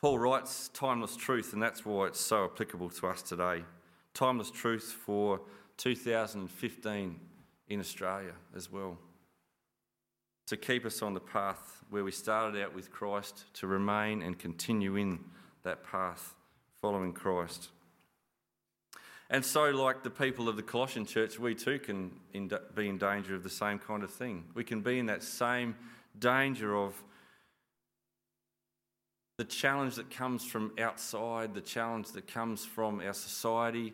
Paul 0.00 0.18
writes 0.18 0.68
timeless 0.74 1.16
truth, 1.16 1.52
and 1.52 1.62
that's 1.62 1.84
why 1.84 2.06
it's 2.06 2.20
so 2.20 2.44
applicable 2.44 2.90
to 2.90 3.06
us 3.08 3.22
today. 3.22 3.64
Timeless 4.12 4.50
truth 4.50 4.96
for 5.04 5.40
2015 5.76 7.20
in 7.68 7.80
Australia 7.80 8.32
as 8.54 8.70
well. 8.70 8.98
To 10.48 10.56
keep 10.56 10.84
us 10.84 11.00
on 11.00 11.14
the 11.14 11.20
path 11.20 11.82
where 11.88 12.04
we 12.04 12.10
started 12.10 12.62
out 12.62 12.74
with 12.74 12.90
Christ, 12.90 13.44
to 13.54 13.66
remain 13.66 14.22
and 14.22 14.38
continue 14.38 14.96
in 14.96 15.20
that 15.62 15.84
path 15.84 16.34
following 16.80 17.12
Christ. 17.12 17.68
And 19.34 19.44
so, 19.44 19.70
like 19.70 20.04
the 20.04 20.10
people 20.10 20.48
of 20.48 20.54
the 20.54 20.62
Colossian 20.62 21.04
church, 21.04 21.40
we 21.40 21.56
too 21.56 21.80
can 21.80 22.12
be 22.76 22.88
in 22.88 22.98
danger 22.98 23.34
of 23.34 23.42
the 23.42 23.50
same 23.50 23.80
kind 23.80 24.04
of 24.04 24.12
thing. 24.12 24.44
We 24.54 24.62
can 24.62 24.80
be 24.80 25.00
in 25.00 25.06
that 25.06 25.24
same 25.24 25.74
danger 26.16 26.76
of 26.76 26.94
the 29.38 29.44
challenge 29.44 29.96
that 29.96 30.08
comes 30.08 30.44
from 30.44 30.70
outside, 30.78 31.52
the 31.52 31.60
challenge 31.60 32.12
that 32.12 32.28
comes 32.28 32.64
from 32.64 33.00
our 33.00 33.12
society, 33.12 33.92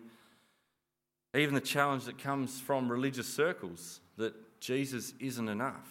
even 1.34 1.54
the 1.54 1.62
challenge 1.62 2.04
that 2.04 2.18
comes 2.18 2.60
from 2.60 2.92
religious 2.92 3.26
circles 3.26 4.00
that 4.18 4.34
Jesus 4.60 5.14
isn't 5.20 5.48
enough. 5.48 5.88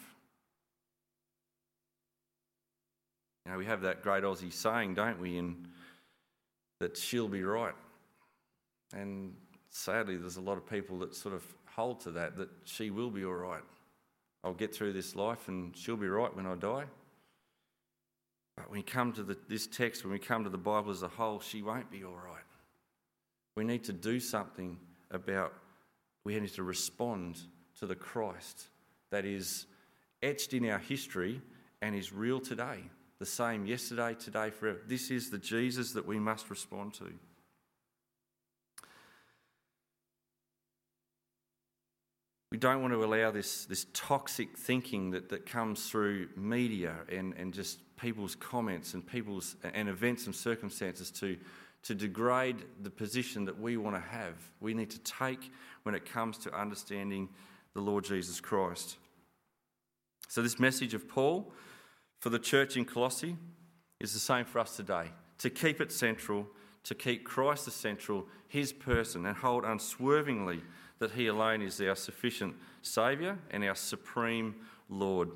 You 3.48 3.54
know, 3.54 3.58
we 3.58 3.66
have 3.66 3.82
that 3.82 4.04
great 4.04 4.24
Aussie 4.24 4.54
saying, 4.54 4.94
don't 4.94 5.20
we, 5.20 5.40
in 5.40 5.70
that 6.82 6.96
she'll 6.96 7.28
be 7.28 7.42
right. 7.42 7.74
And 8.94 9.34
sadly, 9.70 10.18
there's 10.18 10.38
a 10.38 10.42
lot 10.42 10.58
of 10.58 10.68
people 10.68 11.00
that 11.00 11.16
sort 11.16 11.36
of 11.36 11.44
hold 11.66 12.02
to 12.02 12.12
that, 12.12 12.36
that 12.38 12.50
she 12.66 12.90
will 12.90 13.10
be 13.10 13.24
all 13.26 13.34
right. 13.34 13.64
I'll 14.44 14.54
get 14.54 14.74
through 14.74 14.94
this 14.94 15.16
life 15.16 15.48
and 15.48 15.76
she'll 15.76 15.98
be 15.98 16.08
right 16.08 16.34
when 16.36 16.46
I 16.46 16.56
die. 16.56 16.86
But 18.56 18.70
when 18.70 18.80
we 18.80 18.84
come 18.84 19.14
to 19.14 19.24
the, 19.24 19.38
this 19.48 19.68
text, 19.68 20.04
when 20.04 20.12
we 20.12 20.20
come 20.20 20.44
to 20.44 20.50
the 20.50 20.58
Bible 20.58 20.92
as 20.92 21.04
a 21.04 21.08
whole, 21.08 21.40
she 21.40 21.62
won't 21.62 21.92
be 21.92 22.04
all 22.04 22.16
right. 22.16 22.44
We 23.56 23.64
need 23.64 23.84
to 23.86 23.94
do 23.94 24.20
something 24.20 24.78
about, 25.12 25.54
we 26.24 26.40
need 26.40 26.54
to 26.54 26.64
respond 26.64 27.40
to 27.80 27.86
the 27.86 27.96
Christ 27.96 28.68
that 29.12 29.26
is 29.26 29.66
etched 30.22 30.54
in 30.54 30.70
our 30.70 30.80
history 30.80 31.42
and 31.82 31.96
is 31.96 32.12
real 32.14 32.40
today. 32.40 32.84
The 33.20 33.26
same 33.26 33.66
yesterday, 33.66 34.16
today, 34.16 34.50
forever. 34.50 34.80
This 34.88 35.12
is 35.12 35.30
the 35.30 35.38
Jesus 35.38 35.92
that 35.94 36.06
we 36.06 36.20
must 36.20 36.50
respond 36.50 36.94
to. 36.96 37.12
We 42.52 42.58
don't 42.58 42.82
want 42.82 42.94
to 42.94 43.04
allow 43.04 43.30
this, 43.30 43.66
this 43.66 43.86
toxic 43.94 44.58
thinking 44.58 45.12
that, 45.12 45.30
that 45.30 45.46
comes 45.46 45.88
through 45.88 46.30
media 46.36 46.96
and, 47.08 47.36
and 47.36 47.54
just 47.54 47.80
people's 47.96 48.36
comments 48.36 48.96
and 48.96 49.06
people's 49.06 49.56
and 49.64 49.88
events 49.88 50.26
and 50.26 50.36
circumstances 50.36 51.12
to, 51.12 51.38
to 51.84 51.94
degrade 51.94 52.58
the 52.82 52.90
position 52.90 53.46
that 53.46 53.60
we 53.60 53.78
want 53.78 53.96
to 53.96 54.02
have. 54.02 54.34
We 54.60 54.74
need 54.74 54.90
to 54.92 55.00
take 55.00 55.52
when 55.84 55.94
it 55.94 56.12
comes 56.12 56.40
to 56.40 56.60
understanding 56.60 57.30
the 57.76 57.82
Lord 57.82 58.04
Jesus 58.04 58.42
Christ. 58.42 58.98
So, 60.28 60.42
this 60.42 60.60
message 60.60 60.94
of 60.94 61.08
Paul 61.08 61.52
for 62.20 62.30
the 62.30 62.40
church 62.40 62.78
in 62.78 62.86
Colossae 62.86 63.36
is 64.00 64.14
the 64.14 64.20
same 64.20 64.46
for 64.46 64.60
us 64.60 64.76
today 64.76 65.12
to 65.38 65.50
keep 65.50 65.82
it 65.82 65.92
central, 65.92 66.48
to 66.84 66.96
keep 66.96 67.26
Christ 67.26 67.66
the 67.66 67.72
central, 67.72 68.26
his 68.48 68.74
person, 68.74 69.26
and 69.26 69.38
hold 69.38 69.66
unswervingly 69.66 70.62
that 71.00 71.12
he 71.12 71.28
alone 71.28 71.62
is 71.62 71.82
our 71.82 71.96
sufficient 71.96 72.56
Saviour 72.82 73.38
and 73.52 73.64
our 73.64 73.76
supreme 73.76 74.56
Lord. 74.90 75.30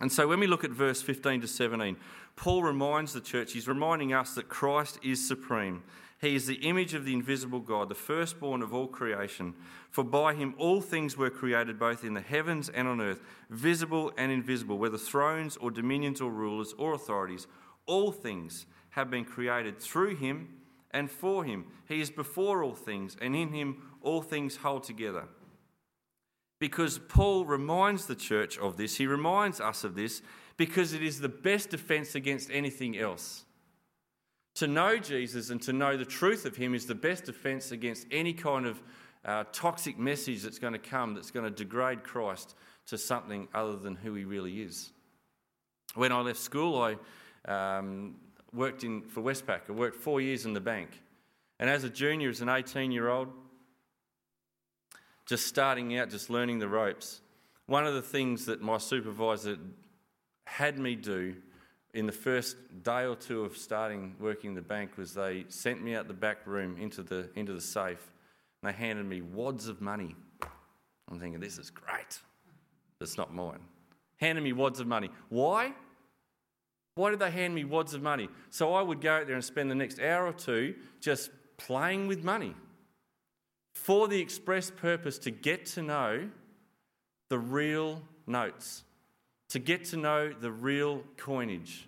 And 0.00 0.12
so 0.12 0.28
when 0.28 0.40
we 0.40 0.46
look 0.46 0.64
at 0.64 0.70
verse 0.70 1.02
15 1.02 1.42
to 1.42 1.48
17, 1.48 1.96
Paul 2.36 2.62
reminds 2.62 3.12
the 3.12 3.20
church, 3.20 3.52
he's 3.52 3.68
reminding 3.68 4.12
us 4.12 4.34
that 4.34 4.48
Christ 4.48 4.98
is 5.02 5.26
supreme. 5.26 5.82
He 6.20 6.34
is 6.34 6.46
the 6.46 6.56
image 6.56 6.94
of 6.94 7.04
the 7.04 7.12
invisible 7.12 7.60
God, 7.60 7.88
the 7.88 7.94
firstborn 7.94 8.62
of 8.62 8.74
all 8.74 8.86
creation. 8.86 9.54
For 9.90 10.04
by 10.04 10.34
him 10.34 10.54
all 10.58 10.80
things 10.80 11.16
were 11.16 11.30
created, 11.30 11.78
both 11.78 12.04
in 12.04 12.14
the 12.14 12.20
heavens 12.20 12.68
and 12.68 12.88
on 12.88 13.00
earth, 13.00 13.20
visible 13.50 14.12
and 14.16 14.32
invisible, 14.32 14.78
whether 14.78 14.98
thrones 14.98 15.56
or 15.56 15.70
dominions 15.70 16.20
or 16.20 16.30
rulers 16.30 16.74
or 16.78 16.94
authorities. 16.94 17.46
All 17.86 18.12
things 18.12 18.66
have 18.90 19.10
been 19.10 19.24
created 19.24 19.78
through 19.78 20.16
him 20.16 20.48
and 20.90 21.10
for 21.10 21.44
him. 21.44 21.66
He 21.86 22.00
is 22.00 22.10
before 22.10 22.62
all 22.62 22.74
things, 22.74 23.16
and 23.20 23.36
in 23.36 23.52
him 23.52 23.82
all 24.06 24.22
things 24.22 24.56
hold 24.56 24.84
together. 24.84 25.24
Because 26.58 26.98
Paul 26.98 27.44
reminds 27.44 28.06
the 28.06 28.14
church 28.14 28.56
of 28.56 28.76
this, 28.76 28.96
he 28.96 29.06
reminds 29.06 29.60
us 29.60 29.84
of 29.84 29.94
this 29.94 30.22
because 30.56 30.94
it 30.94 31.02
is 31.02 31.20
the 31.20 31.28
best 31.28 31.70
defense 31.70 32.14
against 32.14 32.50
anything 32.50 32.96
else. 32.96 33.44
To 34.54 34.66
know 34.66 34.96
Jesus 34.96 35.50
and 35.50 35.60
to 35.62 35.72
know 35.74 35.98
the 35.98 36.06
truth 36.06 36.46
of 36.46 36.56
him 36.56 36.74
is 36.74 36.86
the 36.86 36.94
best 36.94 37.24
defense 37.24 37.72
against 37.72 38.06
any 38.10 38.32
kind 38.32 38.64
of 38.64 38.82
uh, 39.24 39.44
toxic 39.52 39.98
message 39.98 40.42
that's 40.42 40.58
going 40.58 40.72
to 40.72 40.78
come 40.78 41.14
that's 41.14 41.30
going 41.30 41.44
to 41.44 41.50
degrade 41.50 42.04
Christ 42.04 42.54
to 42.86 42.96
something 42.96 43.48
other 43.52 43.76
than 43.76 43.96
who 43.96 44.14
he 44.14 44.24
really 44.24 44.62
is. 44.62 44.92
When 45.94 46.12
I 46.12 46.20
left 46.20 46.38
school, 46.38 46.80
I 46.80 46.96
um, 47.50 48.14
worked 48.54 48.84
in, 48.84 49.02
for 49.02 49.20
Westpac. 49.20 49.62
I 49.68 49.72
worked 49.72 49.96
four 49.96 50.20
years 50.20 50.46
in 50.46 50.54
the 50.54 50.60
bank. 50.60 51.02
And 51.58 51.68
as 51.68 51.84
a 51.84 51.90
junior, 51.90 52.30
as 52.30 52.40
an 52.40 52.48
18 52.48 52.92
year 52.92 53.08
old, 53.08 53.28
just 55.26 55.46
starting 55.46 55.98
out, 55.98 56.08
just 56.08 56.30
learning 56.30 56.60
the 56.60 56.68
ropes, 56.68 57.20
one 57.66 57.84
of 57.84 57.94
the 57.94 58.02
things 58.02 58.46
that 58.46 58.62
my 58.62 58.78
supervisor 58.78 59.58
had 60.44 60.78
me 60.78 60.94
do 60.94 61.34
in 61.92 62.06
the 62.06 62.12
first 62.12 62.56
day 62.82 63.04
or 63.04 63.16
two 63.16 63.42
of 63.42 63.56
starting 63.56 64.14
working 64.20 64.50
in 64.50 64.54
the 64.54 64.62
bank 64.62 64.96
was 64.96 65.14
they 65.14 65.44
sent 65.48 65.82
me 65.82 65.94
out 65.94 66.06
the 66.06 66.14
back 66.14 66.46
room 66.46 66.76
into 66.78 67.02
the, 67.02 67.28
into 67.34 67.52
the 67.52 67.60
safe 67.60 68.12
and 68.62 68.72
they 68.72 68.76
handed 68.76 69.04
me 69.06 69.20
wads 69.20 69.66
of 69.66 69.80
money. 69.80 70.14
I'm 71.10 71.18
thinking, 71.18 71.40
this 71.40 71.58
is 71.58 71.70
great. 71.70 72.20
It's 73.00 73.16
not 73.16 73.34
mine. 73.34 73.60
Handed 74.18 74.44
me 74.44 74.52
wads 74.52 74.78
of 74.78 74.86
money. 74.86 75.10
Why? 75.28 75.72
Why 76.94 77.10
did 77.10 77.18
they 77.18 77.30
hand 77.30 77.54
me 77.54 77.64
wads 77.64 77.94
of 77.94 78.02
money? 78.02 78.28
So 78.50 78.74
I 78.74 78.82
would 78.82 79.00
go 79.00 79.12
out 79.12 79.26
there 79.26 79.34
and 79.34 79.44
spend 79.44 79.70
the 79.70 79.74
next 79.74 80.00
hour 80.00 80.26
or 80.26 80.32
two 80.32 80.74
just 81.00 81.30
playing 81.56 82.06
with 82.06 82.22
money 82.24 82.54
for 83.76 84.08
the 84.08 84.18
express 84.18 84.70
purpose 84.70 85.18
to 85.18 85.30
get 85.30 85.66
to 85.66 85.82
know 85.82 86.28
the 87.28 87.38
real 87.38 88.02
notes, 88.26 88.82
to 89.50 89.58
get 89.58 89.84
to 89.84 89.98
know 89.98 90.32
the 90.32 90.50
real 90.50 91.02
coinage. 91.18 91.86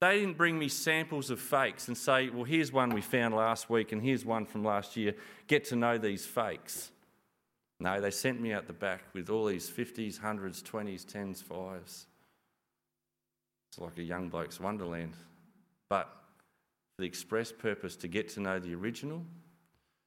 They 0.00 0.20
didn't 0.20 0.38
bring 0.38 0.58
me 0.58 0.68
samples 0.68 1.30
of 1.30 1.38
fakes 1.38 1.86
and 1.88 1.96
say, 1.96 2.30
well, 2.30 2.44
here's 2.44 2.72
one 2.72 2.90
we 2.90 3.02
found 3.02 3.34
last 3.34 3.68
week 3.68 3.92
and 3.92 4.02
here's 4.02 4.24
one 4.24 4.46
from 4.46 4.64
last 4.64 4.96
year. 4.96 5.14
Get 5.46 5.66
to 5.66 5.76
know 5.76 5.98
these 5.98 6.24
fakes. 6.24 6.90
No, 7.78 8.00
they 8.00 8.10
sent 8.10 8.40
me 8.40 8.54
out 8.54 8.66
the 8.66 8.72
back 8.72 9.02
with 9.12 9.28
all 9.28 9.44
these 9.44 9.70
50s, 9.70 10.18
100s, 10.18 10.62
20s, 10.62 11.04
10s, 11.04 11.44
5s. 11.44 12.06
It's 13.68 13.78
like 13.78 13.98
a 13.98 14.02
young 14.02 14.28
bloke's 14.30 14.58
wonderland. 14.58 15.12
But 15.88 16.08
for 16.96 17.02
the 17.02 17.06
express 17.06 17.52
purpose 17.52 17.96
to 17.96 18.08
get 18.08 18.30
to 18.30 18.40
know 18.40 18.58
the 18.58 18.74
original, 18.74 19.22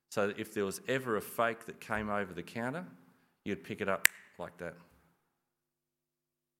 so 0.09 0.27
that 0.27 0.39
if 0.39 0.53
there 0.53 0.65
was 0.65 0.81
ever 0.87 1.15
a 1.17 1.21
fake 1.21 1.65
that 1.67 1.79
came 1.79 2.09
over 2.09 2.33
the 2.33 2.43
counter, 2.43 2.85
you'd 3.45 3.63
pick 3.63 3.79
it 3.79 3.87
up 3.87 4.05
like 4.39 4.57
that. 4.57 4.75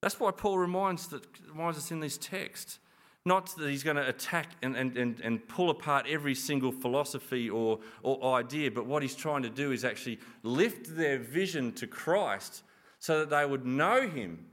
That's 0.01 0.20
why 0.20 0.32
Paul 0.32 0.58
reminds, 0.58 1.08
that, 1.08 1.25
reminds 1.50 1.77
us 1.77 1.91
in 1.91 2.00
this 2.00 2.18
text. 2.18 2.79
Not 3.25 3.53
that 3.58 3.70
he's 3.70 3.84
going 3.84 3.98
to 3.98 4.08
attack 4.08 4.51
and, 4.62 4.77
and, 4.77 4.96
and, 4.96 5.20
and 5.20 5.46
pull 5.48 5.72
apart 5.72 6.06
every 6.08 6.36
single 6.36 6.72
philosophy 6.72 7.50
or, 7.50 7.79
or 8.01 8.36
idea, 8.36 8.72
but 8.72 8.86
what 8.86 9.01
he's 9.01 9.15
trying 9.15 9.44
to 9.44 9.50
do 9.50 9.72
is 9.72 9.84
actually 9.84 10.20
lift 10.44 10.96
their 10.96 11.18
vision 11.18 11.74
to 11.74 11.88
Christ 11.88 12.63
so 13.00 13.20
that 13.20 13.29
they 13.29 13.46
would 13.46 13.65
know 13.65 14.08
him. 14.08 14.46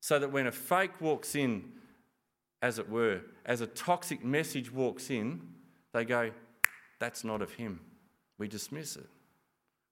So 0.00 0.18
that 0.18 0.30
when 0.30 0.46
a 0.46 0.52
fake 0.52 1.00
walks 1.00 1.34
in, 1.34 1.64
as 2.62 2.78
it 2.78 2.88
were, 2.88 3.20
as 3.44 3.60
a 3.60 3.66
toxic 3.66 4.24
message 4.24 4.72
walks 4.72 5.10
in, 5.10 5.42
they 5.92 6.04
go, 6.04 6.30
that's 7.00 7.24
not 7.24 7.42
of 7.42 7.52
him 7.54 7.80
we 8.38 8.48
dismiss 8.48 8.96
it. 8.96 9.06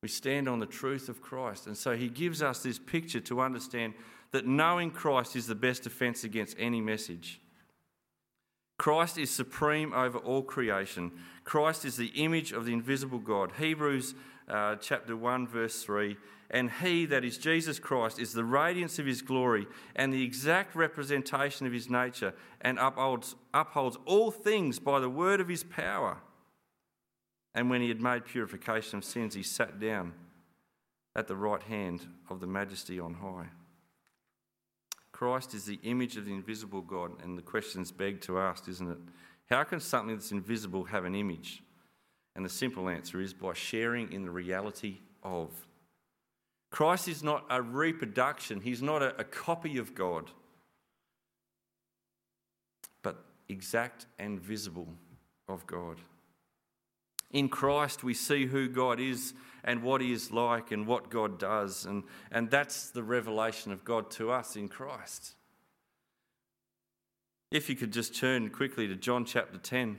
We 0.02 0.08
stand 0.08 0.48
on 0.48 0.58
the 0.58 0.66
truth 0.66 1.08
of 1.08 1.22
Christ. 1.22 1.66
And 1.66 1.76
so 1.76 1.96
he 1.96 2.08
gives 2.08 2.42
us 2.42 2.62
this 2.62 2.78
picture 2.78 3.20
to 3.20 3.40
understand 3.40 3.94
that 4.32 4.46
knowing 4.46 4.90
Christ 4.90 5.36
is 5.36 5.46
the 5.46 5.54
best 5.54 5.84
defense 5.84 6.24
against 6.24 6.56
any 6.58 6.80
message. 6.80 7.40
Christ 8.78 9.16
is 9.16 9.30
supreme 9.30 9.92
over 9.92 10.18
all 10.18 10.42
creation. 10.42 11.12
Christ 11.44 11.84
is 11.84 11.96
the 11.96 12.12
image 12.16 12.50
of 12.50 12.64
the 12.64 12.72
invisible 12.72 13.20
God. 13.20 13.52
Hebrews 13.58 14.14
uh, 14.48 14.76
chapter 14.76 15.16
1, 15.16 15.46
verse 15.46 15.84
3 15.84 16.16
And 16.50 16.68
he, 16.68 17.06
that 17.06 17.24
is 17.24 17.38
Jesus 17.38 17.78
Christ, 17.78 18.18
is 18.18 18.32
the 18.32 18.44
radiance 18.44 18.98
of 18.98 19.06
his 19.06 19.22
glory 19.22 19.68
and 19.94 20.12
the 20.12 20.24
exact 20.24 20.74
representation 20.74 21.64
of 21.66 21.72
his 21.72 21.88
nature, 21.88 22.34
and 22.60 22.78
upholds, 22.80 23.36
upholds 23.54 23.98
all 24.04 24.32
things 24.32 24.80
by 24.80 24.98
the 24.98 25.10
word 25.10 25.40
of 25.40 25.48
his 25.48 25.62
power. 25.62 26.18
And 27.54 27.68
when 27.68 27.82
he 27.82 27.88
had 27.88 28.00
made 28.00 28.24
purification 28.24 28.98
of 28.98 29.04
sins, 29.04 29.34
he 29.34 29.42
sat 29.42 29.78
down 29.78 30.12
at 31.14 31.28
the 31.28 31.36
right 31.36 31.62
hand 31.62 32.06
of 32.30 32.40
the 32.40 32.46
majesty 32.46 32.98
on 32.98 33.14
high. 33.14 33.48
Christ 35.12 35.54
is 35.54 35.66
the 35.66 35.78
image 35.82 36.16
of 36.16 36.24
the 36.24 36.32
invisible 36.32 36.80
God, 36.80 37.12
and 37.22 37.36
the 37.36 37.42
question's 37.42 37.92
begged 37.92 38.22
to 38.24 38.38
ask, 38.38 38.66
isn't 38.68 38.90
it? 38.90 38.98
How 39.50 39.62
can 39.64 39.80
something 39.80 40.16
that's 40.16 40.32
invisible 40.32 40.84
have 40.84 41.04
an 41.04 41.14
image? 41.14 41.62
And 42.34 42.44
the 42.44 42.48
simple 42.50 42.88
answer 42.88 43.20
is 43.20 43.34
by 43.34 43.52
sharing 43.52 44.10
in 44.12 44.22
the 44.24 44.30
reality 44.30 44.98
of. 45.22 45.50
Christ 46.70 47.06
is 47.06 47.22
not 47.22 47.44
a 47.50 47.60
reproduction, 47.60 48.62
he's 48.62 48.82
not 48.82 49.02
a, 49.02 49.14
a 49.20 49.24
copy 49.24 49.76
of 49.76 49.94
God, 49.94 50.30
but 53.02 53.22
exact 53.50 54.06
and 54.18 54.40
visible 54.40 54.88
of 55.48 55.66
God. 55.66 55.98
In 57.32 57.48
Christ, 57.48 58.04
we 58.04 58.14
see 58.14 58.46
who 58.46 58.68
God 58.68 59.00
is 59.00 59.32
and 59.64 59.82
what 59.82 60.00
He 60.00 60.12
is 60.12 60.30
like 60.30 60.70
and 60.70 60.86
what 60.86 61.10
God 61.10 61.38
does. 61.38 61.86
And, 61.86 62.04
and 62.30 62.50
that's 62.50 62.90
the 62.90 63.02
revelation 63.02 63.72
of 63.72 63.84
God 63.84 64.10
to 64.12 64.30
us 64.30 64.56
in 64.56 64.68
Christ. 64.68 65.34
If 67.50 67.68
you 67.68 67.76
could 67.76 67.92
just 67.92 68.14
turn 68.14 68.50
quickly 68.50 68.86
to 68.88 68.96
John 68.96 69.24
chapter 69.24 69.58
10, 69.58 69.98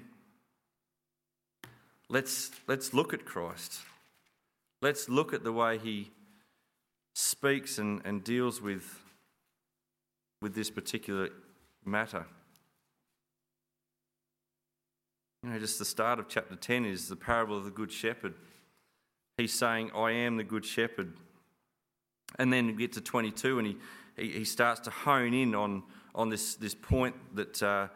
let's, 2.09 2.51
let's 2.67 2.93
look 2.93 3.13
at 3.13 3.25
Christ. 3.25 3.79
Let's 4.81 5.07
look 5.07 5.33
at 5.33 5.43
the 5.43 5.53
way 5.53 5.77
He 5.77 6.11
speaks 7.13 7.77
and, 7.77 8.01
and 8.05 8.23
deals 8.23 8.61
with, 8.61 8.99
with 10.41 10.55
this 10.55 10.69
particular 10.69 11.29
matter. 11.85 12.25
You 15.43 15.49
know, 15.49 15.59
just 15.59 15.77
the 15.77 15.83
start 15.83 16.19
of 16.19 16.29
chapter 16.29 16.55
10 16.55 16.85
is 16.85 17.09
the 17.09 17.17
parable 17.17 17.57
of 17.57 17.65
the 17.65 17.71
Good 17.71 17.91
Shepherd. 17.91 18.33
He's 19.37 19.53
saying, 19.53 19.91
I 19.93 20.11
am 20.11 20.37
the 20.37 20.43
good 20.43 20.63
shepherd. 20.63 21.13
And 22.39 22.53
then 22.53 22.67
we 22.67 22.73
get 22.73 22.93
to 22.93 23.01
22 23.01 23.59
and 23.59 23.67
he, 23.67 23.77
he, 24.15 24.31
he 24.31 24.45
starts 24.45 24.79
to 24.81 24.89
hone 24.89 25.33
in 25.33 25.53
on, 25.53 25.83
on 26.15 26.29
this, 26.29 26.55
this 26.55 26.73
point 26.73 27.15
that, 27.35 27.61
uh, 27.61 27.87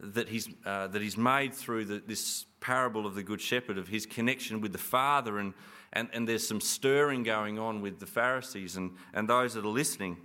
that, 0.00 0.28
he's, 0.28 0.48
uh, 0.64 0.88
that 0.88 1.00
he's 1.00 1.16
made 1.16 1.54
through 1.54 1.84
the, 1.84 2.02
this 2.04 2.46
parable 2.60 3.06
of 3.06 3.14
the 3.14 3.22
Good 3.22 3.40
Shepherd, 3.40 3.78
of 3.78 3.86
his 3.86 4.04
connection 4.04 4.60
with 4.60 4.72
the 4.72 4.78
Father. 4.78 5.38
And, 5.38 5.54
and, 5.92 6.08
and 6.12 6.26
there's 6.26 6.48
some 6.48 6.60
stirring 6.60 7.22
going 7.22 7.56
on 7.56 7.82
with 7.82 8.00
the 8.00 8.06
Pharisees 8.06 8.76
and, 8.76 8.90
and 9.14 9.28
those 9.28 9.54
that 9.54 9.64
are 9.64 9.68
listening. 9.68 10.16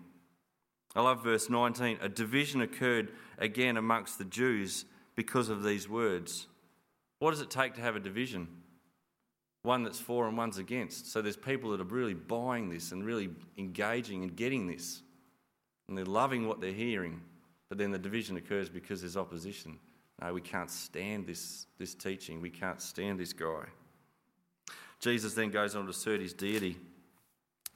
I 0.96 1.02
love 1.02 1.24
verse 1.24 1.48
19. 1.48 2.00
A 2.02 2.10
division 2.10 2.62
occurred 2.62 3.12
again 3.38 3.78
amongst 3.78 4.18
the 4.18 4.26
Jews 4.26 4.86
because 5.16 5.50
of 5.50 5.64
these 5.64 5.88
words. 5.88 6.48
What 7.22 7.30
does 7.30 7.42
it 7.42 7.51
take 7.51 7.75
to 7.75 7.82
have 7.82 7.96
a 7.96 8.00
division? 8.00 8.48
One 9.62 9.84
that's 9.84 10.00
for 10.00 10.28
and 10.28 10.36
one's 10.36 10.58
against. 10.58 11.12
So 11.12 11.22
there's 11.22 11.38
people 11.38 11.70
that 11.70 11.80
are 11.80 11.84
really 11.84 12.16
buying 12.16 12.68
this 12.68 12.92
and 12.94 13.06
really 13.06 13.30
engaging 13.60 14.24
and 14.24 14.36
getting 14.36 14.66
this. 14.66 15.04
And 15.88 15.96
they're 15.96 16.04
loving 16.04 16.48
what 16.48 16.62
they're 16.62 16.72
hearing. 16.72 17.22
But 17.70 17.78
then 17.78 17.92
the 17.92 18.00
division 18.00 18.38
occurs 18.38 18.70
because 18.70 19.01
there's 19.01 19.18
opposition. 19.18 19.78
No, 20.20 20.34
we 20.34 20.42
can't 20.42 20.72
stand 20.72 21.28
this, 21.28 21.68
this 21.78 21.94
teaching. 21.94 22.42
We 22.42 22.50
can't 22.50 22.82
stand 22.82 23.20
this 23.20 23.34
guy. 23.34 23.66
Jesus 25.00 25.36
then 25.36 25.51
goes 25.51 25.75
on 25.75 25.84
to 25.84 25.92
assert 25.92 26.22
his 26.22 26.34
deity. 26.34 26.75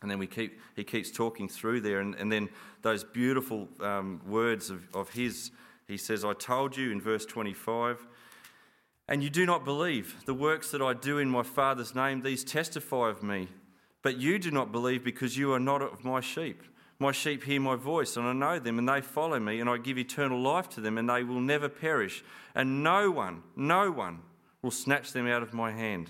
And 0.02 0.10
then 0.10 0.18
we 0.18 0.26
keep, 0.26 0.60
he 0.76 0.84
keeps 0.84 1.12
talking 1.12 1.48
through 1.48 1.82
there. 1.82 2.00
And, 2.00 2.16
and 2.16 2.32
then 2.32 2.50
those 2.82 3.04
beautiful 3.04 3.68
um, 3.80 4.22
words 4.26 4.72
of, 4.72 4.88
of 4.96 5.12
his, 5.12 5.52
he 5.88 5.98
says, 5.98 6.26
I 6.26 6.34
told 6.34 6.76
you 6.76 6.92
in 6.92 7.00
verse 7.00 7.28
25, 7.28 8.08
and 9.08 9.24
you 9.24 9.30
do 9.30 9.46
not 9.46 9.64
believe. 9.66 10.16
The 10.26 10.34
works 10.34 10.72
that 10.72 10.82
I 10.82 10.94
do 10.94 11.20
in 11.20 11.30
my 11.30 11.44
Father's 11.44 11.94
name, 11.94 12.22
these 12.22 12.44
testify 12.44 13.10
of 13.10 13.22
me. 13.22 13.50
But 14.02 14.18
you 14.18 14.40
do 14.40 14.52
not 14.52 14.72
believe 14.72 15.04
because 15.04 15.38
you 15.38 15.54
are 15.54 15.60
not 15.60 15.82
of 15.82 16.04
my 16.04 16.22
sheep. 16.22 16.62
My 16.98 17.12
sheep 17.12 17.44
hear 17.44 17.60
my 17.60 17.76
voice, 17.76 18.16
and 18.16 18.26
I 18.26 18.34
know 18.34 18.58
them, 18.58 18.80
and 18.80 18.88
they 18.88 19.02
follow 19.02 19.40
me, 19.40 19.60
and 19.60 19.70
I 19.70 19.78
give 19.78 19.98
eternal 19.98 20.40
life 20.40 20.70
to 20.70 20.82
them, 20.82 20.98
and 20.98 21.10
they 21.10 21.24
will 21.24 21.42
never 21.42 21.68
perish. 21.68 22.24
And 22.54 22.84
no 22.84 23.12
one, 23.12 23.44
no 23.56 23.92
one 23.92 24.22
will 24.62 24.72
snatch 24.72 25.12
them 25.12 25.28
out 25.28 25.44
of 25.44 25.54
my 25.54 25.72
hand. 25.72 26.10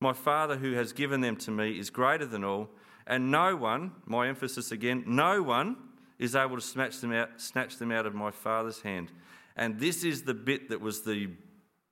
My 0.00 0.12
Father 0.12 0.56
who 0.56 0.74
has 0.74 0.92
given 0.92 1.22
them 1.22 1.36
to 1.36 1.50
me 1.50 1.78
is 1.78 1.90
greater 1.90 2.26
than 2.26 2.44
all, 2.44 2.68
and 3.06 3.30
no 3.30 3.56
one, 3.56 3.92
my 4.04 4.28
emphasis 4.28 4.70
again, 4.70 5.04
no 5.06 5.42
one 5.42 5.76
is 6.18 6.36
able 6.36 6.56
to 6.56 6.62
snatch 6.62 7.00
them 7.00 7.12
out, 7.12 7.40
snatch 7.40 7.78
them 7.78 7.90
out 7.90 8.06
of 8.06 8.14
my 8.14 8.30
Father's 8.30 8.82
hand. 8.82 9.10
And 9.56 9.80
this 9.80 10.04
is 10.04 10.22
the 10.22 10.34
bit 10.34 10.68
that 10.68 10.80
was 10.80 11.02
the 11.02 11.30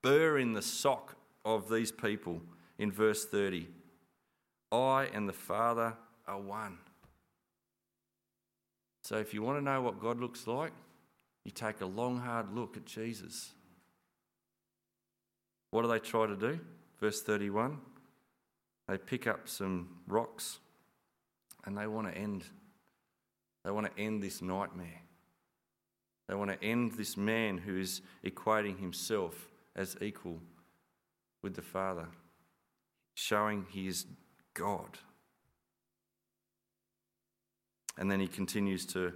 burr 0.02 0.38
in 0.38 0.52
the 0.52 0.62
sock 0.62 1.16
of 1.44 1.68
these 1.68 1.92
people 1.92 2.40
in 2.78 2.92
verse 2.92 3.24
30. 3.24 3.68
I 4.70 5.08
and 5.12 5.28
the 5.28 5.32
Father 5.32 5.94
are 6.26 6.40
one. 6.40 6.78
So 9.02 9.16
if 9.16 9.32
you 9.32 9.42
want 9.42 9.58
to 9.58 9.64
know 9.64 9.80
what 9.80 10.00
God 10.00 10.20
looks 10.20 10.46
like, 10.46 10.72
you 11.44 11.50
take 11.50 11.80
a 11.80 11.86
long, 11.86 12.18
hard 12.18 12.54
look 12.54 12.76
at 12.76 12.84
Jesus. 12.84 13.52
What 15.70 15.82
do 15.82 15.88
they 15.88 15.98
try 15.98 16.26
to 16.26 16.36
do? 16.36 16.60
Verse 17.00 17.22
31 17.22 17.78
they 18.88 18.96
pick 18.96 19.26
up 19.26 19.48
some 19.48 19.88
rocks 20.06 20.58
and 21.64 21.76
they 21.76 21.86
want 21.86 22.10
to 22.10 22.18
end. 22.18 22.44
They 23.64 23.70
want 23.70 23.94
to 23.94 24.02
end 24.02 24.22
this 24.22 24.40
nightmare. 24.40 25.02
They 26.26 26.34
want 26.34 26.50
to 26.50 26.66
end 26.66 26.92
this 26.92 27.16
man 27.16 27.58
who 27.58 27.76
is 27.76 28.00
equating 28.24 28.80
himself 28.80 29.48
as 29.78 29.96
equal 30.02 30.40
with 31.42 31.54
the 31.54 31.62
Father, 31.62 32.08
showing 33.14 33.64
he 33.70 33.86
is 33.86 34.04
God. 34.52 34.98
And 37.96 38.10
then 38.10 38.20
he 38.20 38.26
continues 38.26 38.84
to, 38.86 39.12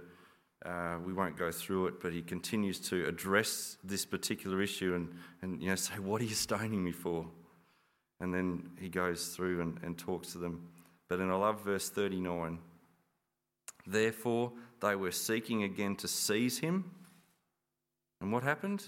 uh, 0.65 0.97
we 1.05 1.13
won't 1.13 1.37
go 1.37 1.51
through 1.51 1.87
it, 1.87 2.01
but 2.01 2.13
he 2.13 2.21
continues 2.21 2.79
to 2.89 3.05
address 3.05 3.77
this 3.83 4.05
particular 4.05 4.61
issue 4.61 4.95
and, 4.95 5.09
and 5.41 5.61
you 5.61 5.69
know, 5.69 5.75
say, 5.75 5.95
What 5.95 6.21
are 6.21 6.25
you 6.25 6.33
stoning 6.33 6.83
me 6.83 6.91
for? 6.91 7.27
And 8.21 8.33
then 8.33 8.69
he 8.79 8.87
goes 8.87 9.27
through 9.35 9.61
and, 9.61 9.79
and 9.83 9.97
talks 9.97 10.31
to 10.31 10.37
them. 10.37 10.69
But 11.09 11.19
then 11.19 11.29
I 11.29 11.35
love 11.35 11.63
verse 11.63 11.89
39. 11.89 12.59
Therefore, 13.85 14.53
they 14.79 14.95
were 14.95 15.11
seeking 15.11 15.63
again 15.63 15.97
to 15.97 16.07
seize 16.07 16.59
him. 16.59 16.89
And 18.21 18.31
what 18.31 18.43
happened? 18.43 18.85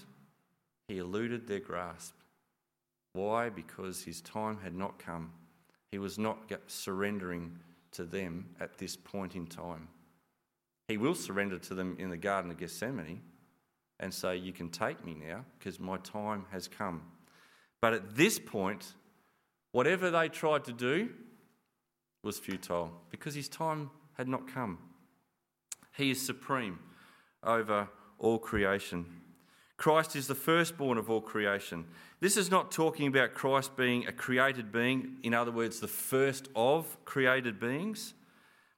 He 0.88 0.98
eluded 0.98 1.46
their 1.46 1.60
grasp. 1.60 2.14
Why? 3.12 3.48
Because 3.48 4.04
his 4.04 4.20
time 4.20 4.58
had 4.62 4.74
not 4.74 4.98
come. 4.98 5.32
He 5.90 5.98
was 5.98 6.18
not 6.18 6.38
surrendering 6.66 7.58
to 7.92 8.04
them 8.04 8.50
at 8.60 8.78
this 8.78 8.96
point 8.96 9.34
in 9.34 9.46
time. 9.46 9.88
He 10.88 10.96
will 10.96 11.14
surrender 11.14 11.58
to 11.58 11.74
them 11.74 11.96
in 11.98 12.10
the 12.10 12.16
Garden 12.16 12.50
of 12.50 12.58
Gethsemane 12.58 13.22
and 13.98 14.12
say, 14.12 14.36
You 14.36 14.52
can 14.52 14.68
take 14.68 15.04
me 15.04 15.14
now 15.14 15.44
because 15.58 15.80
my 15.80 15.96
time 15.98 16.44
has 16.52 16.68
come. 16.68 17.02
But 17.80 17.94
at 17.94 18.16
this 18.16 18.38
point, 18.38 18.94
Whatever 19.76 20.10
they 20.10 20.30
tried 20.30 20.64
to 20.64 20.72
do 20.72 21.10
was 22.22 22.38
futile 22.38 22.90
because 23.10 23.34
his 23.34 23.46
time 23.46 23.90
had 24.14 24.26
not 24.26 24.48
come. 24.48 24.78
He 25.94 26.10
is 26.10 26.18
supreme 26.24 26.78
over 27.42 27.86
all 28.18 28.38
creation. 28.38 29.04
Christ 29.76 30.16
is 30.16 30.26
the 30.26 30.34
firstborn 30.34 30.96
of 30.96 31.10
all 31.10 31.20
creation. 31.20 31.84
This 32.20 32.36
is 32.36 32.50
not 32.50 32.72
talking 32.72 33.06
about 33.08 33.34
Christ 33.34 33.76
being 33.76 34.06
a 34.06 34.12
created 34.12 34.72
being, 34.72 35.16
in 35.22 35.34
other 35.34 35.52
words, 35.52 35.80
the 35.80 35.88
first 35.88 36.48
of 36.56 36.96
created 37.04 37.60
beings, 37.60 38.14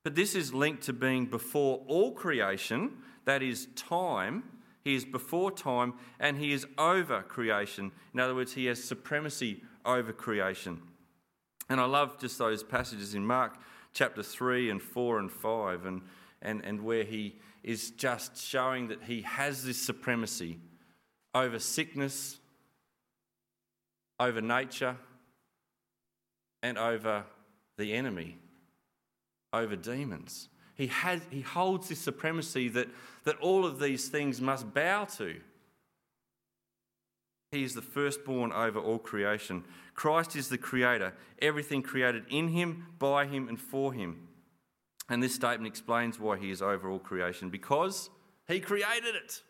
but 0.02 0.14
this 0.14 0.34
is 0.34 0.54
linked 0.54 0.82
to 0.84 0.92
being 0.92 1.26
before 1.26 1.82
all 1.86 2.12
creation, 2.12 2.92
that 3.26 3.42
is 3.42 3.68
time. 3.76 4.42
He 4.82 4.94
is 4.94 5.04
before 5.04 5.50
time 5.50 5.94
and 6.18 6.38
he 6.38 6.52
is 6.52 6.66
over 6.78 7.22
creation. 7.22 7.92
In 8.14 8.20
other 8.20 8.34
words, 8.34 8.54
he 8.54 8.66
has 8.66 8.82
supremacy 8.82 9.62
over 9.84 10.12
creation. 10.12 10.80
And 11.68 11.80
I 11.80 11.84
love 11.84 12.18
just 12.18 12.38
those 12.38 12.62
passages 12.62 13.14
in 13.14 13.26
Mark 13.26 13.58
chapter 13.92 14.22
3 14.22 14.70
and 14.70 14.80
4 14.80 15.18
and 15.18 15.30
5, 15.30 15.86
and, 15.86 16.02
and, 16.40 16.64
and 16.64 16.82
where 16.82 17.04
he 17.04 17.36
is 17.62 17.90
just 17.90 18.40
showing 18.40 18.88
that 18.88 19.02
he 19.02 19.22
has 19.22 19.64
this 19.64 19.78
supremacy 19.78 20.58
over 21.34 21.58
sickness, 21.58 22.38
over 24.18 24.40
nature, 24.40 24.96
and 26.62 26.76
over 26.76 27.24
the 27.76 27.92
enemy, 27.92 28.36
over 29.52 29.76
demons. 29.76 30.48
He, 30.74 30.88
has, 30.88 31.20
he 31.30 31.40
holds 31.40 31.88
this 31.88 31.98
supremacy 31.98 32.68
that, 32.70 32.88
that 33.24 33.36
all 33.38 33.64
of 33.64 33.80
these 33.80 34.08
things 34.08 34.40
must 34.40 34.72
bow 34.74 35.04
to. 35.16 35.36
He 37.50 37.64
is 37.64 37.74
the 37.74 37.82
firstborn 37.82 38.52
over 38.52 38.78
all 38.78 38.98
creation. 38.98 39.64
Christ 39.94 40.36
is 40.36 40.48
the 40.48 40.58
creator, 40.58 41.14
everything 41.40 41.82
created 41.82 42.24
in 42.28 42.48
him, 42.48 42.86
by 42.98 43.26
him, 43.26 43.48
and 43.48 43.58
for 43.60 43.92
him. 43.92 44.28
And 45.08 45.22
this 45.22 45.34
statement 45.34 45.66
explains 45.66 46.20
why 46.20 46.36
he 46.36 46.50
is 46.50 46.60
over 46.60 46.90
all 46.90 46.98
creation 46.98 47.48
because 47.48 48.10
he 48.46 48.60
created 48.60 49.14
it. 49.14 49.42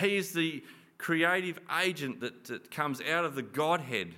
He 0.00 0.16
is 0.16 0.32
the 0.32 0.62
creative 0.98 1.58
agent 1.82 2.20
that, 2.20 2.44
that 2.44 2.70
comes 2.70 3.00
out 3.00 3.24
of 3.24 3.34
the 3.34 3.42
Godhead. 3.42 4.14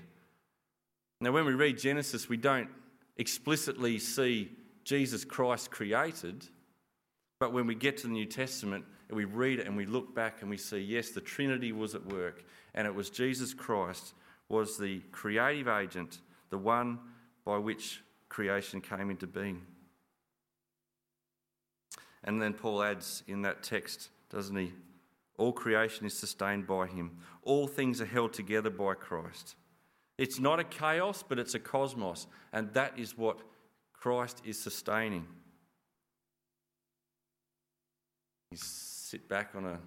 Now, 1.21 1.33
when 1.33 1.45
we 1.45 1.55
read 1.55 1.79
Genesis, 1.79 2.29
we 2.29 2.37
don't 2.37 2.69
explicitly 3.17 3.99
see 3.99 4.51
Jesus 4.85 5.25
Christ 5.25 5.71
created, 5.71 6.45
but 7.39 7.53
when 7.53 7.67
we 7.67 7.75
get 7.75 7.99
to 7.99 8.09
the 8.09 8.13
New 8.13 8.27
Testament, 8.27 8.85
we 9.11 9.25
read 9.25 9.61
it 9.61 9.67
and 9.67 9.77
we 9.77 9.87
look 9.87 10.15
back 10.15 10.41
and 10.41 10.51
we 10.51 10.57
see, 10.57 10.79
yes, 10.79 11.11
the 11.11 11.21
Trinity 11.21 11.73
was 11.73 11.95
at 11.95 12.05
work, 12.07 12.45
and 12.75 12.87
it 12.87 12.95
was 12.95 13.11
Jesus 13.11 13.55
Christ 13.55 14.15
was 14.49 14.79
the 14.79 15.01
creative 15.13 15.69
agent, 15.69 16.19
the 16.51 16.59
one 16.59 16.99
by 17.45 17.59
which 17.59 18.03
creation 18.29 18.81
came 18.81 19.11
into 19.11 19.27
being. 19.27 19.63
And 22.25 22.41
then 22.41 22.55
Paul 22.55 22.83
adds 22.83 23.23
in 23.27 23.43
that 23.43 23.63
text, 23.63 24.09
doesn't 24.31 24.57
he? 24.57 24.73
All 25.39 25.53
creation 25.53 26.07
is 26.07 26.17
sustained 26.17 26.67
by 26.67 26.87
him. 26.87 27.19
All 27.43 27.67
things 27.67 28.01
are 28.01 28.07
held 28.07 28.33
together 28.33 28.71
by 28.71 28.95
Christ. 28.95 29.57
It's 30.19 30.39
not 30.39 30.61
a 30.61 30.65
chaos, 30.65 31.25
but 31.27 31.39
it's 31.39 31.55
a 31.55 31.59
cosmos, 31.59 32.27
and 32.53 32.73
that 32.75 32.99
is 32.99 33.17
what 33.17 33.39
Christ 33.93 34.43
is 34.45 34.61
sustaining. 34.61 35.27
You 38.51 38.59
sit 38.61 39.29
back 39.29 39.51
on 39.55 39.65
a 39.65 39.79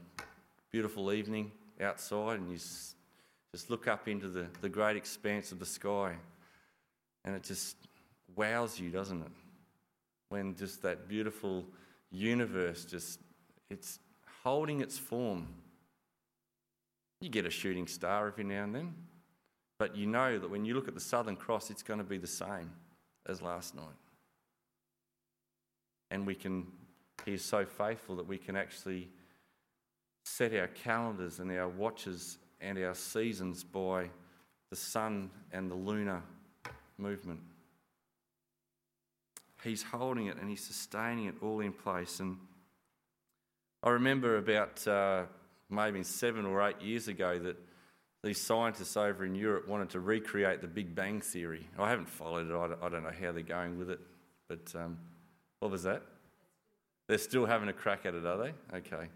beautiful 0.72 1.12
evening 1.12 1.52
outside 1.80 2.40
and 2.40 2.50
you 2.50 2.58
just 2.58 3.70
look 3.70 3.88
up 3.88 4.08
into 4.08 4.28
the, 4.28 4.48
the 4.62 4.70
great 4.70 4.98
expanse 4.98 5.52
of 5.52 5.60
the 5.60 5.66
sky 5.66 6.16
and 7.24 7.36
it 7.36 7.44
just 7.44 7.78
wows 8.36 8.80
you, 8.80 8.90
doesn't 8.90 9.22
it? 9.22 9.32
When 10.30 10.56
just 10.56 10.82
that 10.82 11.08
beautiful 11.08 11.66
universe 12.12 12.86
just 12.86 13.20
it's 13.70 14.00
holding 14.46 14.80
its 14.80 14.98
form. 14.98 15.48
You 17.20 17.30
get 17.30 17.48
a 17.48 17.50
shooting 17.50 17.88
star 17.88 18.28
every 18.28 18.44
now 18.44 18.64
and 18.64 18.76
then, 18.76 18.94
But 19.80 19.96
you 19.98 20.06
know 20.06 20.38
that 20.38 20.50
when 20.50 20.64
you 20.64 20.76
look 20.76 20.88
at 20.88 20.94
the 20.94 21.00
Southern 21.02 21.36
Cross, 21.36 21.72
it's 21.72 21.82
going 21.82 21.98
to 21.98 22.06
be 22.06 22.20
the 22.20 22.28
same 22.28 22.72
as 23.28 23.42
last 23.42 23.76
night. 23.76 24.00
And 26.12 26.28
we 26.28 26.36
can, 26.36 26.68
He 27.26 27.34
is 27.34 27.44
so 27.44 27.66
faithful 27.66 28.16
that 28.18 28.28
we 28.28 28.38
can 28.38 28.56
actually 28.56 29.10
set 30.24 30.54
our 30.54 30.68
calendars 30.68 31.40
and 31.40 31.52
our 31.52 31.68
watches 31.68 32.38
and 32.62 32.78
our 32.78 32.94
seasons 32.94 33.64
by 33.64 34.10
the 34.70 34.76
sun 34.76 35.32
and 35.52 35.72
the 35.72 35.76
lunar 35.76 36.22
movement. 37.00 37.40
He's 39.64 39.82
holding 39.82 40.28
it 40.28 40.38
and 40.38 40.48
He's 40.48 40.64
sustaining 40.64 41.26
it 41.26 41.36
all 41.42 41.62
in 41.62 41.74
place. 41.74 42.20
And 42.20 42.38
I 43.86 43.92
remember 43.92 44.38
about 44.38 44.88
uh, 44.88 45.26
maybe 45.70 46.02
seven 46.02 46.44
or 46.44 46.68
eight 46.68 46.82
years 46.82 47.08
ago 47.08 47.38
that 47.38 47.56
these 48.24 48.42
scientists 48.42 48.98
over 48.98 49.24
in 49.24 49.36
Europe 49.36 49.68
wanted 49.68 49.92
to 49.92 50.00
recreate 50.00 50.62
the 50.62 50.68
Big 50.68 50.96
Bang 50.96 51.22
Theory. 51.22 51.68
I 51.78 51.92
haven't 51.92 52.10
followed 52.10 52.50
it, 52.50 52.78
I 52.82 52.90
don't 52.90 53.04
know 53.04 53.12
how 53.12 53.32
they're 53.32 53.44
going 53.44 53.78
with 53.78 53.92
it, 53.92 54.00
but 54.48 54.74
um, 54.74 54.98
what 55.60 55.70
was 55.70 55.84
that? 55.84 56.02
They're 57.08 57.20
still 57.20 57.46
having 57.46 57.70
a 57.70 57.74
crack 57.74 58.08
at 58.08 58.16
it, 58.16 58.26
are 58.26 58.38
they? 58.38 58.78
Okay. 58.78 59.08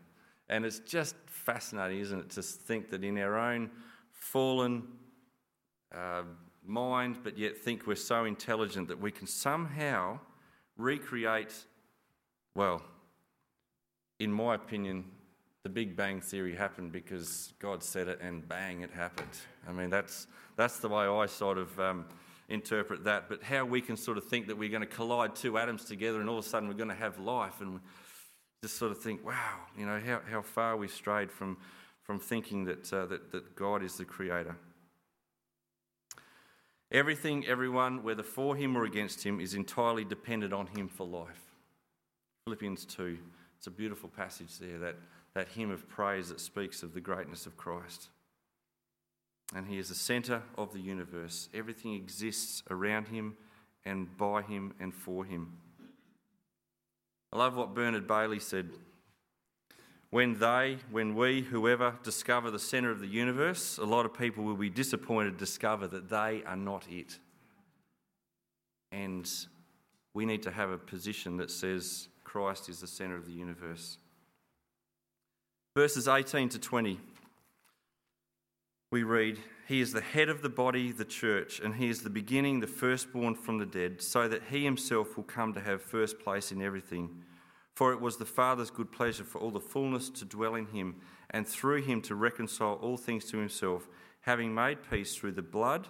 And 0.49 0.63
it's 0.63 0.77
just 0.77 1.15
fascinating, 1.25 1.99
isn't 2.01 2.19
it, 2.19 2.29
to 2.29 2.43
think 2.43 2.91
that 2.91 3.03
in 3.03 3.17
our 3.17 3.39
own 3.39 3.71
fallen 4.11 4.83
uh, 5.95 6.21
mind, 6.63 7.21
but 7.23 7.39
yet 7.39 7.57
think 7.57 7.87
we're 7.87 7.95
so 7.95 8.25
intelligent 8.25 8.87
that 8.89 9.01
we 9.01 9.09
can 9.09 9.25
somehow 9.25 10.19
recreate, 10.77 11.55
well, 12.53 12.83
in 14.19 14.31
my 14.31 14.55
opinion, 14.55 15.05
the 15.63 15.69
Big 15.69 15.95
Bang 15.95 16.21
Theory 16.21 16.55
happened 16.55 16.91
because 16.91 17.53
God 17.59 17.83
said 17.83 18.07
it 18.07 18.19
and 18.21 18.47
bang, 18.47 18.81
it 18.81 18.91
happened. 18.91 19.29
I 19.67 19.71
mean, 19.71 19.89
that's, 19.89 20.27
that's 20.55 20.79
the 20.79 20.89
way 20.89 21.05
I 21.05 21.25
sort 21.25 21.57
of 21.57 21.79
um, 21.79 22.05
interpret 22.47 23.03
that. 23.05 23.29
But 23.29 23.43
how 23.43 23.65
we 23.65 23.81
can 23.81 23.97
sort 23.97 24.17
of 24.17 24.25
think 24.25 24.47
that 24.47 24.57
we're 24.57 24.69
going 24.69 24.81
to 24.81 24.87
collide 24.87 25.35
two 25.35 25.57
atoms 25.57 25.85
together 25.85 26.19
and 26.19 26.29
all 26.29 26.39
of 26.39 26.45
a 26.45 26.47
sudden 26.47 26.67
we're 26.67 26.75
going 26.75 26.89
to 26.89 26.95
have 26.95 27.19
life 27.19 27.61
and 27.61 27.79
just 28.61 28.77
sort 28.77 28.91
of 28.91 28.99
think, 28.99 29.25
wow, 29.25 29.55
you 29.77 29.85
know, 29.85 29.99
how, 30.05 30.21
how 30.29 30.41
far 30.41 30.75
we 30.75 30.87
strayed 30.87 31.31
from, 31.31 31.57
from 32.03 32.19
thinking 32.19 32.65
that, 32.65 32.91
uh, 32.91 33.05
that, 33.05 33.31
that 33.31 33.55
God 33.55 33.83
is 33.83 33.95
the 33.95 34.05
creator. 34.05 34.55
Everything, 36.91 37.45
everyone, 37.45 38.03
whether 38.03 38.23
for 38.23 38.55
him 38.55 38.75
or 38.75 38.83
against 38.83 39.23
him, 39.23 39.39
is 39.39 39.53
entirely 39.53 40.03
dependent 40.03 40.53
on 40.53 40.67
him 40.67 40.87
for 40.87 41.05
life. 41.05 41.53
Philippians 42.45 42.85
2. 42.85 43.17
It's 43.59 43.67
a 43.67 43.71
beautiful 43.71 44.07
passage 44.07 44.57
there, 44.57 44.79
that, 44.79 44.95
that 45.33 45.49
hymn 45.49 45.69
of 45.69 45.87
praise 45.89 46.29
that 46.29 46.39
speaks 46.39 46.81
of 46.81 46.93
the 46.93 47.01
greatness 47.01 47.45
of 47.45 47.57
Christ. 47.57 48.07
And 49.53 49.67
he 49.67 49.77
is 49.77 49.89
the 49.89 49.95
centre 49.95 50.43
of 50.57 50.71
the 50.71 50.79
universe. 50.79 51.49
Everything 51.53 51.93
exists 51.93 52.63
around 52.69 53.09
him 53.09 53.35
and 53.83 54.15
by 54.17 54.43
him 54.43 54.73
and 54.79 54.93
for 54.93 55.25
him. 55.25 55.57
I 57.33 57.37
love 57.37 57.57
what 57.57 57.75
Bernard 57.75 58.07
Bailey 58.07 58.39
said. 58.39 58.69
When 60.09 60.39
they, 60.39 60.77
when 60.89 61.13
we, 61.13 61.41
whoever, 61.41 61.95
discover 62.01 62.51
the 62.51 62.59
centre 62.59 62.91
of 62.91 63.01
the 63.01 63.07
universe, 63.07 63.77
a 63.77 63.85
lot 63.85 64.05
of 64.05 64.17
people 64.17 64.45
will 64.45 64.55
be 64.55 64.69
disappointed 64.69 65.31
to 65.31 65.37
discover 65.37 65.85
that 65.87 66.09
they 66.09 66.43
are 66.47 66.55
not 66.55 66.87
it. 66.89 67.19
And 68.93 69.29
we 70.13 70.25
need 70.25 70.43
to 70.43 70.51
have 70.51 70.71
a 70.71 70.77
position 70.77 71.35
that 71.37 71.51
says 71.51 72.07
Christ 72.29 72.69
is 72.69 72.79
the 72.79 72.85
centre 72.85 73.15
of 73.15 73.25
the 73.25 73.31
universe. 73.31 73.97
Verses 75.75 76.07
18 76.07 76.49
to 76.49 76.59
20, 76.59 76.99
we 78.91 79.01
read, 79.01 79.39
He 79.67 79.81
is 79.81 79.93
the 79.93 80.01
head 80.01 80.29
of 80.29 80.43
the 80.43 80.49
body, 80.49 80.91
the 80.91 81.05
church, 81.05 81.59
and 81.59 81.73
He 81.73 81.89
is 81.89 82.03
the 82.03 82.09
beginning, 82.11 82.59
the 82.59 82.67
firstborn 82.67 83.33
from 83.33 83.57
the 83.57 83.65
dead, 83.65 84.03
so 84.03 84.27
that 84.27 84.43
He 84.51 84.63
Himself 84.63 85.17
will 85.17 85.23
come 85.23 85.53
to 85.53 85.59
have 85.59 85.81
first 85.81 86.19
place 86.19 86.51
in 86.51 86.61
everything. 86.61 87.23
For 87.73 87.93
it 87.93 88.01
was 88.01 88.17
the 88.17 88.25
Father's 88.25 88.69
good 88.69 88.91
pleasure 88.91 89.23
for 89.23 89.39
all 89.39 89.51
the 89.51 89.59
fullness 89.59 90.11
to 90.11 90.25
dwell 90.25 90.53
in 90.53 90.67
him, 90.67 90.97
and 91.31 91.47
through 91.47 91.81
him 91.81 91.99
to 92.03 92.13
reconcile 92.13 92.73
all 92.73 92.97
things 92.97 93.25
to 93.31 93.37
himself, 93.37 93.87
having 94.21 94.53
made 94.53 94.87
peace 94.87 95.15
through 95.15 95.31
the 95.31 95.41
blood 95.41 95.87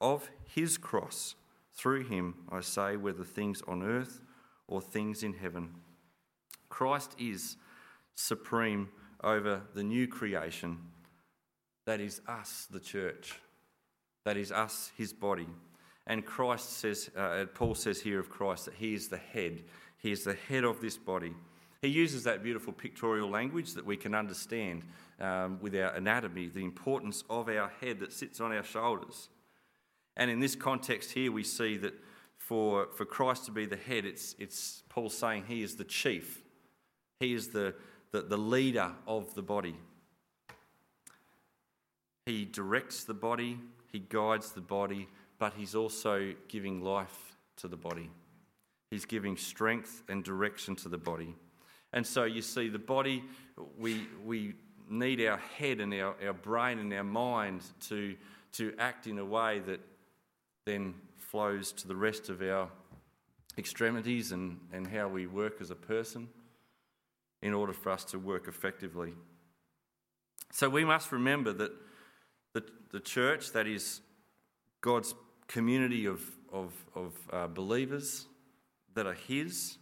of 0.00 0.30
his 0.52 0.78
cross. 0.78 1.36
Through 1.74 2.06
him, 2.06 2.34
I 2.50 2.60
say, 2.60 2.96
whether 2.96 3.22
things 3.22 3.62
on 3.68 3.84
earth 3.84 4.20
or 4.68 4.80
things 4.80 5.22
in 5.22 5.34
heaven. 5.34 5.74
Christ 6.68 7.14
is 7.18 7.56
supreme 8.14 8.88
over 9.22 9.62
the 9.74 9.82
new 9.82 10.06
creation. 10.06 10.78
That 11.86 12.00
is 12.00 12.20
us, 12.26 12.66
the 12.70 12.80
church. 12.80 13.34
That 14.24 14.36
is 14.36 14.50
us, 14.50 14.90
his 14.96 15.12
body. 15.12 15.48
And 16.06 16.24
Christ 16.24 16.78
says, 16.78 17.10
uh, 17.16 17.46
Paul 17.54 17.74
says 17.74 18.00
here 18.00 18.20
of 18.20 18.30
Christ 18.30 18.66
that 18.66 18.74
he 18.74 18.94
is 18.94 19.08
the 19.08 19.16
head. 19.16 19.64
He 19.98 20.12
is 20.12 20.24
the 20.24 20.34
head 20.48 20.64
of 20.64 20.80
this 20.80 20.96
body. 20.96 21.34
He 21.82 21.88
uses 21.88 22.24
that 22.24 22.42
beautiful 22.42 22.72
pictorial 22.72 23.28
language 23.28 23.74
that 23.74 23.86
we 23.86 23.96
can 23.96 24.14
understand 24.14 24.82
um, 25.20 25.58
with 25.60 25.74
our 25.74 25.90
anatomy, 25.90 26.48
the 26.48 26.64
importance 26.64 27.22
of 27.30 27.48
our 27.48 27.70
head 27.80 28.00
that 28.00 28.12
sits 28.12 28.40
on 28.40 28.52
our 28.52 28.64
shoulders. 28.64 29.28
And 30.16 30.30
in 30.30 30.40
this 30.40 30.54
context 30.54 31.12
here, 31.12 31.30
we 31.30 31.42
see 31.42 31.76
that 31.78 31.94
for, 32.46 32.86
for 32.94 33.04
Christ 33.04 33.46
to 33.46 33.50
be 33.50 33.66
the 33.66 33.76
head, 33.76 34.04
it's, 34.04 34.36
it's 34.38 34.84
Paul 34.88 35.10
saying 35.10 35.46
he 35.48 35.64
is 35.64 35.74
the 35.74 35.84
chief, 35.84 36.44
he 37.18 37.34
is 37.34 37.48
the, 37.48 37.74
the, 38.12 38.22
the 38.22 38.36
leader 38.36 38.92
of 39.08 39.34
the 39.34 39.42
body. 39.42 39.74
He 42.24 42.44
directs 42.44 43.02
the 43.02 43.14
body, 43.14 43.58
he 43.90 43.98
guides 43.98 44.52
the 44.52 44.60
body, 44.60 45.08
but 45.40 45.54
he's 45.54 45.74
also 45.74 46.34
giving 46.46 46.82
life 46.82 47.36
to 47.56 47.66
the 47.66 47.76
body. 47.76 48.10
He's 48.92 49.04
giving 49.04 49.36
strength 49.36 50.04
and 50.08 50.22
direction 50.22 50.76
to 50.76 50.88
the 50.88 50.98
body. 50.98 51.34
And 51.92 52.06
so 52.06 52.24
you 52.24 52.42
see, 52.42 52.68
the 52.68 52.78
body, 52.78 53.24
we, 53.76 54.06
we 54.24 54.54
need 54.88 55.20
our 55.26 55.38
head 55.58 55.80
and 55.80 55.92
our, 55.94 56.14
our 56.24 56.32
brain 56.32 56.78
and 56.78 56.92
our 56.94 57.02
mind 57.02 57.62
to, 57.88 58.14
to 58.52 58.72
act 58.78 59.08
in 59.08 59.18
a 59.18 59.24
way 59.24 59.58
that 59.66 59.80
then 60.66 60.94
flows 61.16 61.72
to 61.72 61.88
the 61.88 61.96
rest 61.96 62.28
of 62.28 62.42
our 62.42 62.68
extremities 63.56 64.32
and, 64.32 64.58
and 64.72 64.86
how 64.86 65.08
we 65.08 65.26
work 65.26 65.60
as 65.60 65.70
a 65.70 65.74
person 65.74 66.28
in 67.40 67.54
order 67.54 67.72
for 67.72 67.90
us 67.90 68.04
to 68.04 68.18
work 68.18 68.48
effectively. 68.48 69.14
So 70.52 70.68
we 70.68 70.84
must 70.84 71.12
remember 71.12 71.52
that 71.52 71.72
the, 72.52 72.64
the 72.90 73.00
church, 73.00 73.52
that 73.52 73.66
is 73.66 74.00
God's 74.80 75.14
community 75.46 76.06
of, 76.06 76.22
of, 76.52 76.72
of 76.94 77.14
uh, 77.32 77.46
believers, 77.46 78.26
that 78.94 79.06
are 79.06 79.14
His, 79.14 79.78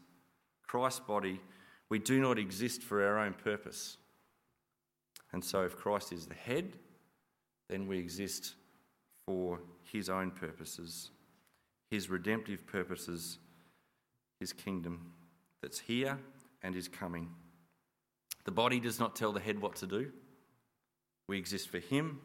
Christ's 0.67 1.01
body, 1.01 1.41
we 1.89 1.99
do 1.99 2.21
not 2.21 2.39
exist 2.39 2.83
for 2.83 3.05
our 3.05 3.19
own 3.19 3.33
purpose. 3.33 3.97
And 5.33 5.45
so, 5.45 5.63
if 5.63 5.77
Christ 5.77 6.13
is 6.13 6.27
the 6.27 6.35
head, 6.35 6.77
then 7.69 7.87
we 7.87 7.99
exist 7.99 8.55
for 9.27 9.61
His 9.95 10.11
own 10.11 10.33
purposes, 10.33 11.11
His 11.89 12.11
redemptive 12.11 12.67
purposes, 12.67 13.39
His 14.41 14.53
kingdom 14.53 15.13
that's 15.63 15.79
here 15.79 16.19
and 16.63 16.75
is 16.75 16.89
coming. 16.89 17.31
The 18.45 18.51
body 18.51 18.81
does 18.81 18.99
not 18.99 19.15
tell 19.15 19.31
the 19.31 19.39
head 19.39 19.61
what 19.61 19.77
to 19.77 19.87
do. 19.87 20.11
We 21.29 21.39
exist 21.39 21.69
for 21.69 21.79
Him 21.79 22.21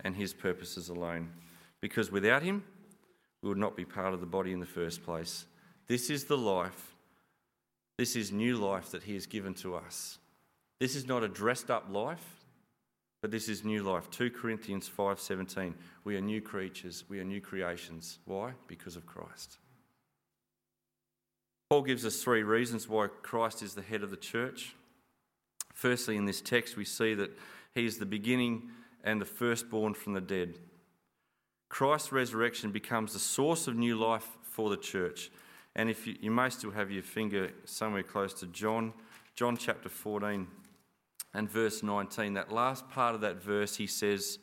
and 0.00 0.16
His 0.16 0.34
purposes 0.34 0.88
alone. 0.88 1.30
Because 1.80 2.10
without 2.10 2.42
Him, 2.42 2.64
we 3.42 3.48
would 3.48 3.58
not 3.58 3.76
be 3.76 3.84
part 3.84 4.12
of 4.12 4.20
the 4.20 4.26
body 4.26 4.52
in 4.52 4.58
the 4.58 4.66
first 4.66 5.04
place. 5.04 5.46
This 5.86 6.10
is 6.10 6.24
the 6.24 6.36
life, 6.36 6.96
this 7.96 8.16
is 8.16 8.32
new 8.32 8.56
life 8.56 8.90
that 8.90 9.04
He 9.04 9.14
has 9.14 9.26
given 9.26 9.54
to 9.54 9.76
us. 9.76 10.18
This 10.80 10.96
is 10.96 11.06
not 11.06 11.22
a 11.22 11.28
dressed 11.28 11.70
up 11.70 11.86
life, 11.88 12.43
but 13.24 13.30
this 13.30 13.48
is 13.48 13.64
new 13.64 13.82
life. 13.82 14.10
2 14.10 14.30
Corinthians 14.30 14.86
5:17. 14.86 15.74
We 16.04 16.14
are 16.14 16.20
new 16.20 16.42
creatures, 16.42 17.04
we 17.08 17.20
are 17.20 17.24
new 17.24 17.40
creations. 17.40 18.18
Why? 18.26 18.52
Because 18.66 18.96
of 18.96 19.06
Christ. 19.06 19.56
Paul 21.70 21.80
gives 21.80 22.04
us 22.04 22.22
three 22.22 22.42
reasons 22.42 22.86
why 22.86 23.06
Christ 23.06 23.62
is 23.62 23.74
the 23.74 23.80
head 23.80 24.02
of 24.02 24.10
the 24.10 24.18
church. 24.18 24.74
Firstly, 25.72 26.18
in 26.18 26.26
this 26.26 26.42
text, 26.42 26.76
we 26.76 26.84
see 26.84 27.14
that 27.14 27.30
he 27.74 27.86
is 27.86 27.96
the 27.96 28.04
beginning 28.04 28.70
and 29.02 29.22
the 29.22 29.24
firstborn 29.24 29.94
from 29.94 30.12
the 30.12 30.20
dead. 30.20 30.58
Christ's 31.70 32.12
resurrection 32.12 32.72
becomes 32.72 33.14
the 33.14 33.18
source 33.18 33.66
of 33.66 33.74
new 33.74 33.96
life 33.96 34.36
for 34.42 34.68
the 34.68 34.76
church. 34.76 35.30
And 35.74 35.88
if 35.88 36.06
you, 36.06 36.14
you 36.20 36.30
may 36.30 36.50
still 36.50 36.72
have 36.72 36.90
your 36.90 37.02
finger 37.02 37.52
somewhere 37.64 38.02
close 38.02 38.34
to 38.40 38.46
John, 38.48 38.92
John 39.34 39.56
chapter 39.56 39.88
14 39.88 40.46
and 41.34 41.50
verse 41.50 41.82
19, 41.82 42.34
that 42.34 42.52
last 42.52 42.88
part 42.88 43.14
of 43.14 43.20
that 43.22 43.42
verse, 43.42 43.76
he 43.76 43.88
says, 43.88 44.38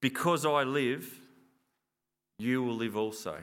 Because 0.00 0.46
I 0.46 0.62
live, 0.62 1.20
you 2.38 2.62
will 2.62 2.76
live 2.76 2.96
also. 2.96 3.36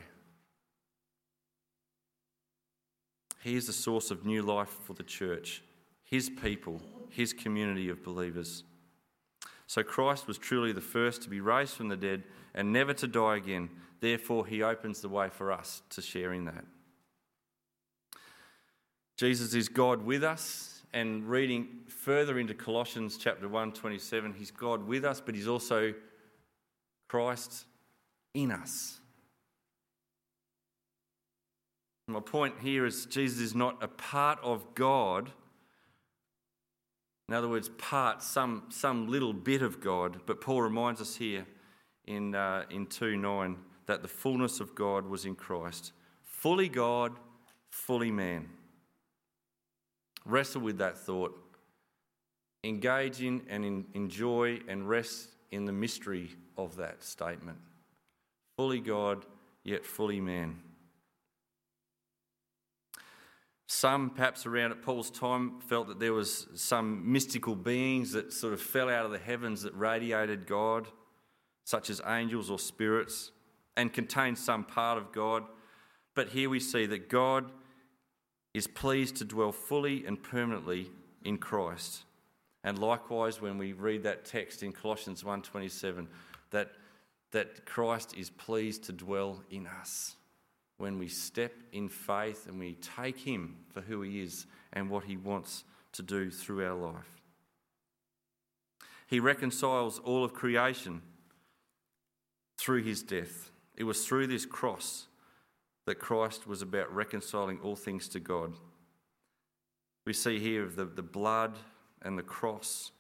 He 3.44 3.56
is 3.56 3.68
the 3.68 3.74
source 3.74 4.12
of 4.12 4.26
new 4.26 4.42
life 4.42 4.70
for 4.86 4.94
the 4.94 5.04
church, 5.04 5.62
his 6.04 6.30
people, 6.30 6.82
his 7.10 7.34
community 7.34 7.90
of 7.90 8.04
believers. 8.04 8.64
So 9.68 9.84
Christ 9.84 10.28
was 10.28 10.38
truly 10.38 10.74
the 10.74 10.82
first 10.82 11.22
to 11.24 11.30
be 11.30 11.42
raised 11.42 11.74
from 11.74 11.88
the 11.88 11.96
dead 11.96 12.24
and 12.54 12.72
never 12.72 12.94
to 12.94 13.08
die 13.08 13.38
again. 13.38 13.70
Therefore, 14.00 14.46
he 14.46 14.62
opens 14.62 15.02
the 15.02 15.10
way 15.10 15.30
for 15.30 15.52
us 15.52 15.82
to 15.92 16.02
share 16.02 16.34
in 16.34 16.46
that. 16.46 16.66
Jesus 19.18 19.54
is 19.54 19.70
God 19.70 20.04
with 20.04 20.24
us, 20.24 20.81
and 20.94 21.28
reading 21.28 21.68
further 21.88 22.40
into 22.40 22.54
Colossians 22.54 23.18
chapter 23.18 23.48
1, 23.48 23.74
27, 23.74 24.34
he's 24.34 24.52
God 24.52 24.88
with 24.88 25.06
us, 25.06 25.22
but 25.22 25.36
he's 25.36 25.48
also 25.48 25.94
Christ 27.08 27.66
in 28.34 28.52
us. 28.52 29.00
My 32.08 32.20
point 32.20 32.56
here 32.62 32.86
is 32.86 33.06
Jesus 33.06 33.40
is 33.40 33.56
not 33.56 33.82
a 33.82 33.88
part 33.88 34.40
of 34.44 34.76
God 34.76 35.32
in 37.32 37.38
other 37.38 37.48
words, 37.48 37.70
part, 37.78 38.22
some, 38.22 38.64
some 38.68 39.08
little 39.08 39.32
bit 39.32 39.62
of 39.62 39.80
God. 39.80 40.20
But 40.26 40.42
Paul 40.42 40.62
reminds 40.62 41.00
us 41.00 41.16
here 41.16 41.46
in, 42.06 42.36
uh, 42.36 42.64
in 42.70 42.88
2 42.88 43.16
9 43.16 43.58
that 43.86 44.02
the 44.02 44.10
fullness 44.10 44.60
of 44.60 44.76
God 44.76 45.06
was 45.06 45.24
in 45.24 45.36
Christ. 45.36 45.94
Fully 46.26 46.68
God, 46.68 47.14
fully 47.70 48.12
man. 48.12 48.50
Wrestle 50.26 50.62
with 50.62 50.78
that 50.78 50.98
thought. 50.98 51.38
Engage 52.64 53.22
in 53.22 53.42
and 53.50 53.66
in, 53.66 53.86
enjoy 53.94 54.60
and 54.68 54.88
rest 54.88 55.30
in 55.50 55.66
the 55.66 55.72
mystery 55.72 56.30
of 56.58 56.76
that 56.76 57.04
statement. 57.04 57.58
Fully 58.56 58.80
God, 58.80 59.26
yet 59.64 59.86
fully 59.86 60.22
man. 60.22 60.60
Some, 63.68 64.10
perhaps 64.10 64.46
around 64.46 64.72
at 64.72 64.82
Paul's 64.82 65.10
time, 65.10 65.60
felt 65.62 65.88
that 65.88 66.00
there 66.00 66.14
was 66.14 66.48
some 66.56 67.10
mystical 67.12 67.56
beings 67.56 68.12
that 68.12 68.34
sort 68.34 68.54
of 68.54 68.62
fell 68.62 68.90
out 68.90 69.06
of 69.06 69.12
the 69.12 69.18
heavens 69.18 69.62
that 69.64 69.74
radiated 69.74 70.46
God, 70.46 70.88
such 71.64 71.90
as 71.90 72.02
angels 72.06 72.50
or 72.52 72.60
spirits, 72.60 73.32
and 73.78 73.94
contained 73.94 74.38
some 74.38 74.66
part 74.66 74.98
of 74.98 75.12
God. 75.14 75.46
But 76.16 76.30
here 76.30 76.50
we 76.50 76.60
see 76.60 76.86
that 76.88 77.10
God 77.10 77.50
is 78.54 78.68
pleased 78.68 79.16
to 79.18 79.26
dwell 79.26 79.52
fully 79.52 80.06
and 80.06 80.22
permanently 80.22 80.92
in 81.24 81.38
Christ. 81.38 82.04
And 82.64 82.78
likewise, 82.78 83.42
when 83.42 83.58
we 83.58 83.74
read 83.74 84.04
that 84.04 84.26
text 84.26 84.62
in 84.62 84.72
Colossians 84.72 85.24
1:27, 85.24 86.08
that, 86.52 86.74
that 87.32 87.66
Christ 87.66 88.16
is 88.16 88.30
pleased 88.30 88.84
to 88.84 88.92
dwell 88.92 89.44
in 89.50 89.68
us 89.68 90.16
when 90.78 90.98
we 90.98 91.08
step 91.08 91.54
in 91.72 91.88
faith 91.90 92.48
and 92.48 92.60
we 92.60 92.76
take 92.76 93.20
Him 93.20 93.58
for 93.70 93.82
who 93.82 94.02
He 94.02 94.22
is 94.22 94.46
and 94.74 94.90
what 94.90 95.06
He 95.06 95.18
wants 95.18 95.64
to 95.94 96.04
do 96.04 96.30
through 96.30 96.66
our 96.66 96.76
life. 96.76 97.22
He 99.08 99.20
reconciles 99.20 100.00
all 100.00 100.24
of 100.24 100.34
creation 100.34 101.02
through 102.58 102.84
His 102.84 103.02
death. 103.02 103.52
It 103.76 103.84
was 103.86 104.06
through 104.06 104.28
this 104.28 104.46
cross 104.46 105.08
that 105.86 106.00
Christ 106.00 106.48
was 106.48 106.62
about 106.62 106.94
reconciling 106.94 107.60
all 107.64 107.76
things 107.76 108.08
to 108.10 108.20
God. 108.20 108.54
We 110.06 110.14
see 110.14 110.40
here 110.40 110.68
the, 110.68 110.86
the 110.86 111.02
blood 111.02 111.58
and 112.02 112.18
the 112.18 112.24
cross, 112.24 112.92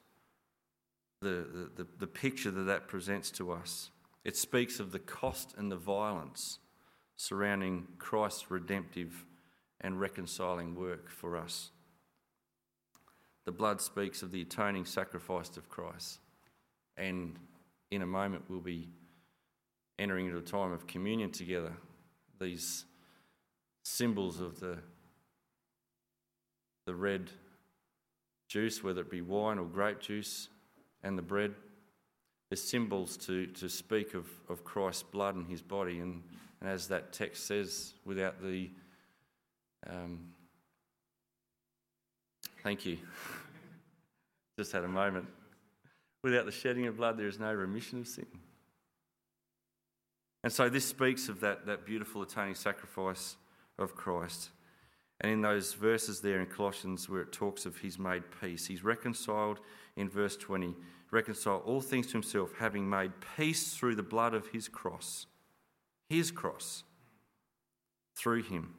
the, 1.22 1.70
the, 1.76 1.88
the 2.00 2.08
picture 2.08 2.52
that 2.52 2.64
that 2.64 2.88
presents 2.88 3.32
to 3.32 3.52
us. 3.52 3.92
It 4.24 4.38
speaks 4.38 4.80
of 4.80 4.92
the 4.92 5.00
cost 5.00 5.56
and 5.58 5.72
the 5.72 5.78
violence 5.78 6.60
surrounding 7.16 7.88
Christ's 7.98 8.50
redemptive 8.50 9.26
and 9.80 10.00
reconciling 10.00 10.76
work 10.76 11.10
for 11.10 11.38
us. 11.38 11.72
The 13.46 13.52
blood 13.52 13.82
speaks 13.82 14.22
of 14.22 14.32
the 14.32 14.42
atoning 14.42 14.86
sacrifice 14.86 15.58
of 15.58 15.70
Christ. 15.70 16.20
And 16.98 17.38
in 17.90 18.02
a 18.04 18.08
moment, 18.08 18.44
we'll 18.48 18.60
be 18.60 18.90
entering 19.98 20.28
into 20.28 20.38
a 20.38 20.42
time 20.42 20.72
of 20.72 20.88
communion 20.88 21.32
together. 21.32 21.74
These 22.42 22.84
symbols 23.84 24.42
of 24.42 24.60
the, 24.60 24.80
the 26.86 26.96
red 26.96 27.30
juice, 28.50 28.84
whether 28.84 29.00
it 29.00 29.10
be 29.10 29.22
wine 29.22 29.60
or 29.60 29.66
grape 29.66 30.02
juice, 30.02 30.50
and 31.04 31.18
the 31.18 31.22
bread, 31.22 31.54
they're 32.50 32.58
symbols 32.58 33.16
to, 33.18 33.46
to 33.46 33.70
speak 33.70 34.14
of, 34.14 34.28
of 34.50 34.66
Christ's 34.66 35.04
blood 35.04 35.36
and 35.36 35.48
his 35.48 35.62
body. 35.62 36.00
And 36.00 36.24
and 36.62 36.70
as 36.70 36.88
that 36.88 37.12
text 37.12 37.48
says, 37.48 37.96
without 38.06 38.42
the. 38.42 38.70
Um, 39.90 40.28
thank 42.64 42.86
you. 42.86 43.00
Just 44.60 44.72
had 44.72 44.84
a 44.84 44.88
moment. 44.88 45.26
Without 46.24 46.46
the 46.46 46.52
shedding 46.52 46.86
of 46.86 46.98
blood, 46.98 47.18
there 47.18 47.28
is 47.28 47.40
no 47.40 47.52
remission 47.52 48.02
of 48.02 48.08
sin. 48.08 48.28
And 50.44 50.52
so 50.52 50.70
this 50.70 50.86
speaks 50.86 51.30
of 51.30 51.40
that, 51.42 51.66
that 51.68 51.86
beautiful 51.86 52.22
atoning 52.22 52.56
sacrifice 52.56 53.36
of 53.78 53.96
Christ. 53.96 54.50
And 55.20 55.32
in 55.32 55.42
those 55.42 55.74
verses 55.74 56.22
there 56.22 56.40
in 56.40 56.48
Colossians 56.48 57.08
where 57.08 57.22
it 57.22 57.32
talks 57.32 57.66
of 57.66 57.78
he's 57.78 58.00
made 58.00 58.24
peace, 58.42 58.66
he's 58.66 58.84
reconciled 58.84 59.60
in 59.96 60.10
verse 60.10 60.36
20, 60.36 60.76
reconcile 61.12 61.58
all 61.58 61.82
things 61.82 62.08
to 62.08 62.14
himself, 62.14 62.54
having 62.58 62.90
made 62.90 63.12
peace 63.38 63.76
through 63.76 63.96
the 63.96 64.04
blood 64.04 64.34
of 64.34 64.48
his 64.48 64.68
cross 64.68 65.28
his 66.12 66.30
cross 66.30 66.84
through 68.16 68.44
him. 68.44 68.74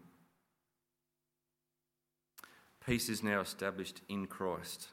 Peace 2.87 3.09
is 3.09 3.22
now 3.22 3.40
established 3.40 4.03
in 4.09 4.27
Christ. 4.27 4.88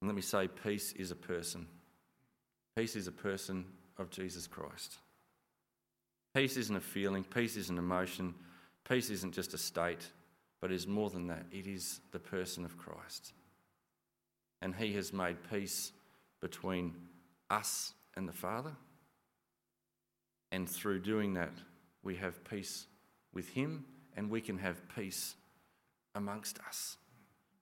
And 0.00 0.08
let 0.08 0.16
me 0.16 0.22
say, 0.22 0.48
peace 0.48 0.92
is 0.94 1.12
a 1.12 1.16
person. 1.16 1.68
Peace 2.76 2.96
is 2.96 3.06
a 3.06 3.12
person 3.12 3.64
of 4.00 4.10
Jesus 4.10 4.46
Christ. 4.46 4.98
Peace 6.34 6.56
isn't 6.56 6.76
a 6.76 6.80
feeling, 6.80 7.22
peace 7.22 7.56
isn't 7.56 7.78
an 7.78 7.84
emotion, 7.84 8.34
peace 8.88 9.10
isn't 9.10 9.34
just 9.34 9.54
a 9.54 9.58
state, 9.58 10.08
but 10.60 10.72
is 10.72 10.86
more 10.86 11.10
than 11.10 11.26
that. 11.26 11.44
It 11.52 11.66
is 11.66 12.00
the 12.12 12.18
person 12.18 12.64
of 12.64 12.76
Christ. 12.78 13.32
And 14.62 14.74
He 14.74 14.94
has 14.94 15.12
made 15.12 15.36
peace 15.50 15.92
between 16.40 16.94
us 17.50 17.92
and 18.16 18.28
the 18.28 18.32
Father 18.32 18.72
and 20.52 20.68
through 20.68 21.00
doing 21.00 21.34
that, 21.34 21.52
we 22.02 22.16
have 22.16 22.44
peace 22.44 22.86
with 23.32 23.50
Him 23.50 23.84
and 24.16 24.30
we 24.30 24.40
can 24.40 24.58
have 24.58 24.76
peace 24.94 25.34
amongst 26.14 26.58
us 26.66 26.96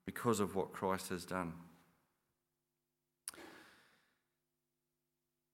because 0.07 0.41
of 0.41 0.55
what 0.55 0.73
Christ 0.73 1.11
has 1.11 1.25
done. 1.25 1.53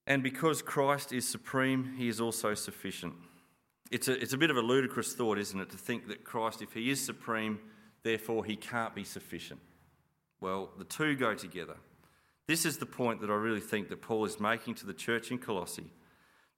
And 0.06 0.22
because 0.22 0.62
Christ 0.62 1.12
is 1.12 1.26
supreme, 1.26 1.94
He 1.96 2.08
is 2.08 2.20
also 2.20 2.54
sufficient. 2.54 3.14
It's 3.90 4.08
a, 4.08 4.20
it's 4.20 4.32
a 4.32 4.38
bit 4.38 4.50
of 4.50 4.56
a 4.56 4.62
ludicrous 4.62 5.14
thought, 5.14 5.38
isn't 5.38 5.60
it, 5.60 5.70
to 5.70 5.76
think 5.76 6.08
that 6.08 6.24
Christ, 6.24 6.62
if 6.62 6.72
He 6.72 6.90
is 6.90 7.04
supreme, 7.04 7.58
therefore 8.02 8.44
He 8.44 8.56
can't 8.56 8.94
be 8.94 9.04
sufficient. 9.04 9.60
Well, 10.40 10.70
the 10.78 10.84
two 10.84 11.16
go 11.16 11.34
together. 11.34 11.76
This 12.46 12.66
is 12.66 12.76
the 12.76 12.86
point 12.86 13.20
that 13.22 13.30
I 13.30 13.34
really 13.34 13.60
think 13.60 13.88
that 13.88 14.02
Paul 14.02 14.26
is 14.26 14.38
making 14.38 14.74
to 14.76 14.86
the 14.86 14.92
church 14.92 15.30
in 15.30 15.38
Colossae 15.38 15.90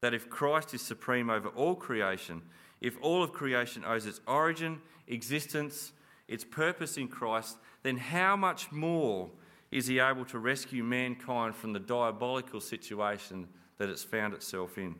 that 0.02 0.14
if 0.14 0.28
Christ 0.28 0.74
is 0.74 0.82
supreme 0.82 1.30
over 1.30 1.48
all 1.48 1.74
creation, 1.74 2.42
if 2.80 2.96
all 3.00 3.22
of 3.22 3.32
creation 3.32 3.84
owes 3.84 4.06
its 4.06 4.20
origin, 4.26 4.80
existence, 5.06 5.92
its 6.28 6.44
purpose 6.44 6.96
in 6.96 7.08
Christ, 7.08 7.56
then 7.82 7.96
how 7.96 8.36
much 8.36 8.70
more 8.70 9.30
is 9.70 9.86
he 9.86 9.98
able 9.98 10.24
to 10.26 10.38
rescue 10.38 10.82
mankind 10.82 11.54
from 11.56 11.72
the 11.72 11.80
diabolical 11.80 12.60
situation 12.60 13.48
that 13.78 13.88
it's 13.88 14.04
found 14.04 14.34
itself 14.34 14.78
in? 14.78 14.94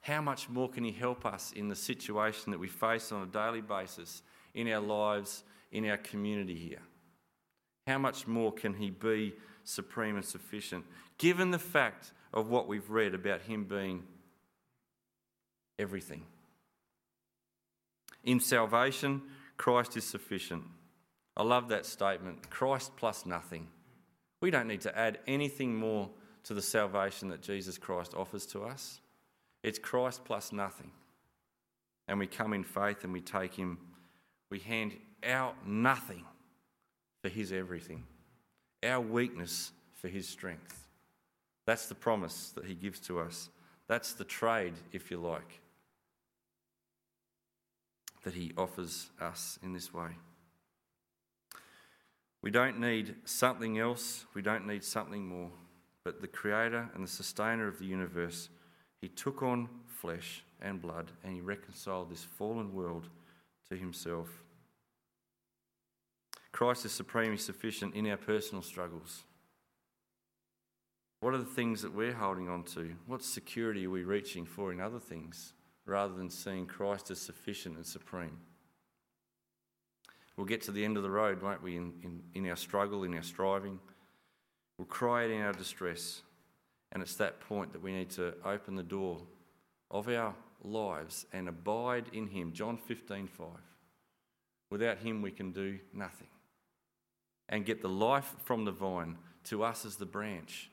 How 0.00 0.20
much 0.20 0.48
more 0.48 0.68
can 0.68 0.84
he 0.84 0.92
help 0.92 1.26
us 1.26 1.52
in 1.52 1.68
the 1.68 1.76
situation 1.76 2.52
that 2.52 2.58
we 2.58 2.68
face 2.68 3.12
on 3.12 3.22
a 3.22 3.26
daily 3.26 3.60
basis 3.60 4.22
in 4.54 4.70
our 4.72 4.80
lives, 4.80 5.44
in 5.72 5.88
our 5.88 5.98
community 5.98 6.54
here? 6.54 6.82
How 7.86 7.98
much 7.98 8.26
more 8.26 8.52
can 8.52 8.74
he 8.74 8.90
be 8.90 9.34
supreme 9.64 10.16
and 10.16 10.24
sufficient, 10.24 10.84
given 11.18 11.50
the 11.50 11.58
fact 11.58 12.12
of 12.32 12.48
what 12.48 12.66
we've 12.66 12.90
read 12.90 13.14
about 13.14 13.42
him 13.42 13.64
being 13.64 14.02
everything. 15.78 16.24
In 18.24 18.40
salvation, 18.40 19.22
Christ 19.56 19.96
is 19.96 20.04
sufficient. 20.04 20.64
I 21.38 21.44
love 21.44 21.68
that 21.68 21.86
statement 21.86 22.50
Christ 22.50 22.92
plus 22.96 23.24
nothing. 23.24 23.68
We 24.42 24.50
don't 24.50 24.68
need 24.68 24.82
to 24.82 24.98
add 24.98 25.18
anything 25.26 25.74
more 25.74 26.10
to 26.44 26.54
the 26.54 26.62
salvation 26.62 27.28
that 27.28 27.40
Jesus 27.40 27.78
Christ 27.78 28.12
offers 28.14 28.44
to 28.46 28.62
us. 28.64 29.00
It's 29.62 29.78
Christ 29.78 30.24
plus 30.24 30.52
nothing. 30.52 30.90
And 32.08 32.18
we 32.18 32.26
come 32.26 32.52
in 32.52 32.64
faith 32.64 33.04
and 33.04 33.12
we 33.12 33.20
take 33.20 33.54
Him. 33.54 33.78
We 34.50 34.58
hand 34.58 34.96
our 35.26 35.54
nothing 35.64 36.24
for 37.22 37.28
His 37.28 37.52
everything, 37.52 38.04
our 38.82 39.00
weakness 39.00 39.72
for 39.94 40.08
His 40.08 40.28
strength. 40.28 40.88
That's 41.68 41.84
the 41.84 41.94
promise 41.94 42.48
that 42.54 42.64
he 42.64 42.74
gives 42.74 42.98
to 43.00 43.20
us. 43.20 43.50
That's 43.88 44.14
the 44.14 44.24
trade, 44.24 44.72
if 44.90 45.10
you 45.10 45.18
like, 45.18 45.60
that 48.24 48.32
he 48.32 48.52
offers 48.56 49.10
us 49.20 49.58
in 49.62 49.74
this 49.74 49.92
way. 49.92 50.08
We 52.42 52.50
don't 52.50 52.78
need 52.78 53.16
something 53.24 53.78
else, 53.78 54.26
we 54.34 54.42
don't 54.42 54.66
need 54.66 54.84
something 54.84 55.26
more, 55.26 55.50
but 56.04 56.20
the 56.20 56.28
creator 56.28 56.88
and 56.94 57.04
the 57.04 57.10
sustainer 57.10 57.66
of 57.66 57.78
the 57.78 57.86
universe, 57.86 58.48
he 59.00 59.08
took 59.08 59.42
on 59.42 59.68
flesh 59.86 60.44
and 60.60 60.80
blood 60.80 61.10
and 61.24 61.34
he 61.34 61.40
reconciled 61.40 62.10
this 62.10 62.24
fallen 62.24 62.72
world 62.72 63.08
to 63.70 63.76
himself. 63.76 64.28
Christ 66.52 66.84
is 66.84 66.92
supremely 66.92 67.36
sufficient 67.36 67.94
in 67.94 68.08
our 68.08 68.16
personal 68.16 68.62
struggles. 68.62 69.24
What 71.20 71.34
are 71.34 71.38
the 71.38 71.44
things 71.44 71.82
that 71.82 71.94
we're 71.94 72.14
holding 72.14 72.48
on 72.48 72.62
to? 72.74 72.94
What 73.06 73.22
security 73.22 73.86
are 73.86 73.90
we 73.90 74.04
reaching 74.04 74.46
for 74.46 74.72
in 74.72 74.80
other 74.80 75.00
things 75.00 75.52
rather 75.84 76.14
than 76.14 76.30
seeing 76.30 76.66
Christ 76.66 77.10
as 77.10 77.20
sufficient 77.20 77.76
and 77.76 77.86
supreme? 77.86 78.38
We'll 80.38 80.46
get 80.46 80.62
to 80.62 80.72
the 80.72 80.84
end 80.84 80.96
of 80.96 81.02
the 81.02 81.10
road, 81.10 81.42
won't 81.42 81.64
we, 81.64 81.76
in, 81.76 81.92
in, 82.04 82.22
in 82.32 82.48
our 82.48 82.54
struggle, 82.54 83.02
in 83.02 83.12
our 83.12 83.24
striving. 83.24 83.80
We'll 84.78 84.86
cry 84.86 85.24
out 85.24 85.30
in 85.30 85.42
our 85.42 85.52
distress. 85.52 86.22
And 86.92 87.02
it's 87.02 87.16
that 87.16 87.40
point 87.40 87.72
that 87.72 87.82
we 87.82 87.92
need 87.92 88.10
to 88.10 88.34
open 88.44 88.76
the 88.76 88.84
door 88.84 89.20
of 89.90 90.08
our 90.08 90.36
lives 90.62 91.26
and 91.32 91.48
abide 91.48 92.04
in 92.12 92.28
Him. 92.28 92.52
John 92.52 92.76
15 92.76 93.26
5. 93.26 93.48
Without 94.70 94.98
Him, 94.98 95.22
we 95.22 95.32
can 95.32 95.50
do 95.50 95.80
nothing. 95.92 96.28
And 97.48 97.66
get 97.66 97.82
the 97.82 97.88
life 97.88 98.36
from 98.44 98.64
the 98.64 98.70
vine 98.70 99.18
to 99.44 99.64
us 99.64 99.84
as 99.84 99.96
the 99.96 100.06
branch, 100.06 100.70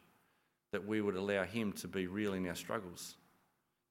that 0.74 0.86
we 0.86 1.02
would 1.02 1.16
allow 1.16 1.44
Him 1.44 1.74
to 1.74 1.88
be 1.88 2.06
real 2.06 2.34
in 2.34 2.48
our 2.48 2.56
struggles. 2.56 3.16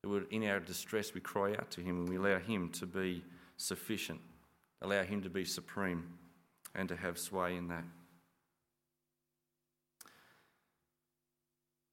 That 0.05 0.27
in 0.31 0.47
our 0.47 0.61
distress, 0.61 1.15
we 1.15 1.21
cry 1.21 1.51
out 1.51 1.73
to 1.73 1.81
Him 1.81 1.99
and 1.99 2.09
we 2.09 2.17
allow 2.17 2.39
Him 2.39 2.69
to 2.75 2.87
be 2.87 3.25
sufficient 3.57 4.21
allow 4.85 5.03
Him 5.03 5.23
to 5.23 5.31
be 5.31 5.44
supreme 5.44 6.05
and 6.75 6.88
to 6.88 6.97
have 6.97 7.18
sway 7.18 7.57
in 7.57 7.68
that. 7.68 7.85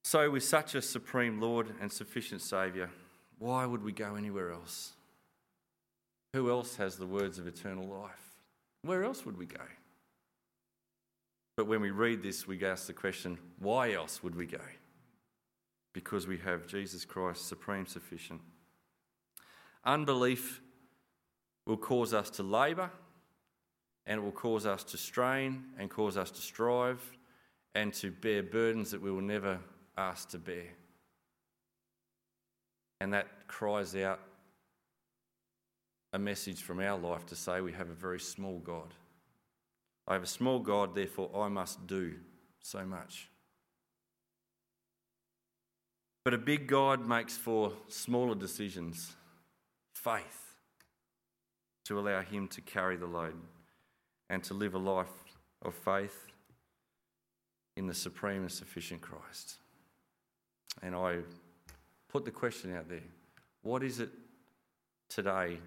So, 0.04 0.30
with 0.30 0.44
such 0.44 0.76
a 0.76 0.82
supreme 0.82 1.40
Lord 1.40 1.74
and 1.80 1.92
sufficient 1.92 2.42
Saviour, 2.42 2.90
why 3.40 3.66
would 3.66 3.84
we 3.84 3.92
go 3.92 4.16
anywhere 4.16 4.52
else? 4.52 4.92
Who 6.34 6.50
else 6.50 6.76
has 6.76 6.98
the 6.98 7.08
words 7.08 7.40
of 7.40 7.48
eternal 7.48 7.88
life? 7.88 8.36
Where 8.84 9.04
else 9.04 9.26
would 9.26 9.38
we 9.38 9.46
go? 9.46 9.64
But 11.56 11.68
when 11.68 11.82
we 11.82 11.92
read 11.92 12.24
this, 12.24 12.48
we 12.48 12.64
ask 12.66 12.88
the 12.88 12.94
question 12.94 13.38
why 13.60 13.94
else 13.94 14.24
would 14.24 14.36
we 14.36 14.46
go? 14.46 14.62
Because 15.94 16.26
we 16.26 16.38
have 16.40 16.68
Jesus 16.68 17.06
Christ, 17.06 17.48
supreme 17.48 17.86
sufficient. 17.86 18.42
Unbelief 19.86 20.62
will 21.66 21.78
cause 21.78 22.14
us 22.14 22.30
to 22.32 22.44
labour 22.44 22.90
and 24.06 24.20
it 24.20 24.24
will 24.24 24.32
cause 24.32 24.66
us 24.66 24.84
to 24.84 24.98
strain 24.98 25.64
and 25.78 25.90
cause 25.90 26.18
us 26.18 26.32
to 26.32 26.42
strive 26.42 27.02
and 27.76 27.94
to 27.94 28.12
bear 28.12 28.44
burdens 28.44 28.92
that 28.92 29.02
we 29.02 29.12
will 29.12 29.22
never 29.22 29.60
ask 29.98 30.30
to 30.30 30.40
bear. 30.40 30.68
And 33.00 33.14
that 33.14 33.48
cries 33.48 33.96
out 33.96 34.20
a 36.14 36.20
message 36.20 36.62
from 36.62 36.80
our 36.80 36.98
life 36.98 37.26
to 37.28 37.36
say 37.36 37.62
we 37.62 37.72
have 37.74 37.90
a 37.90 37.94
very 37.94 38.20
small 38.20 38.60
God. 38.60 38.94
I 40.08 40.14
have 40.14 40.24
a 40.24 40.28
small 40.28 40.60
God, 40.60 40.94
therefore 40.94 41.30
I 41.36 41.48
must 41.48 41.88
do 41.88 42.16
so 42.60 42.86
much. 42.86 43.30
But 46.24 46.34
a 46.34 46.38
big 46.38 46.68
God 46.68 47.08
makes 47.08 47.38
for 47.38 47.74
smaller 47.88 48.36
decisions. 48.36 49.14
Faith 49.96 50.51
to 51.92 52.00
allow 52.00 52.22
Him 52.22 52.48
to 52.48 52.62
carry 52.62 52.96
the 52.96 53.06
load 53.06 53.36
and 54.30 54.42
to 54.46 54.54
live 54.54 54.76
a 54.76 54.78
life 54.78 55.12
of 55.62 55.74
faith 55.74 56.28
in 57.76 57.86
the 57.86 57.94
supreme 57.94 58.44
and 58.44 58.52
sufficient 58.52 59.02
Christ. 59.02 59.56
And 60.82 60.96
I 60.96 61.18
put 62.08 62.24
the 62.24 62.32
question 62.32 62.74
out 62.74 62.88
there 62.88 63.04
what 63.62 63.84
is 63.84 64.00
it 64.00 64.10
today 65.10 65.58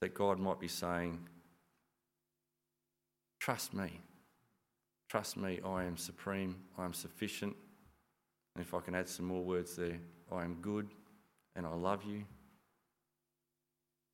that 0.00 0.12
God 0.12 0.38
might 0.38 0.60
be 0.60 0.68
saying? 0.68 1.18
Trust 3.40 3.72
me. 3.72 4.02
Trust 5.08 5.38
me, 5.38 5.60
I 5.64 5.84
am 5.84 5.96
supreme, 5.96 6.56
I 6.76 6.84
am 6.84 6.92
sufficient. 6.92 7.56
And 8.54 8.62
if 8.62 8.74
I 8.74 8.80
can 8.80 8.94
add 8.94 9.08
some 9.08 9.24
more 9.24 9.42
words 9.42 9.76
there, 9.76 9.98
I 10.30 10.44
am 10.44 10.58
good 10.60 10.88
and 11.56 11.64
I 11.64 11.72
love 11.72 12.04
you 12.04 12.24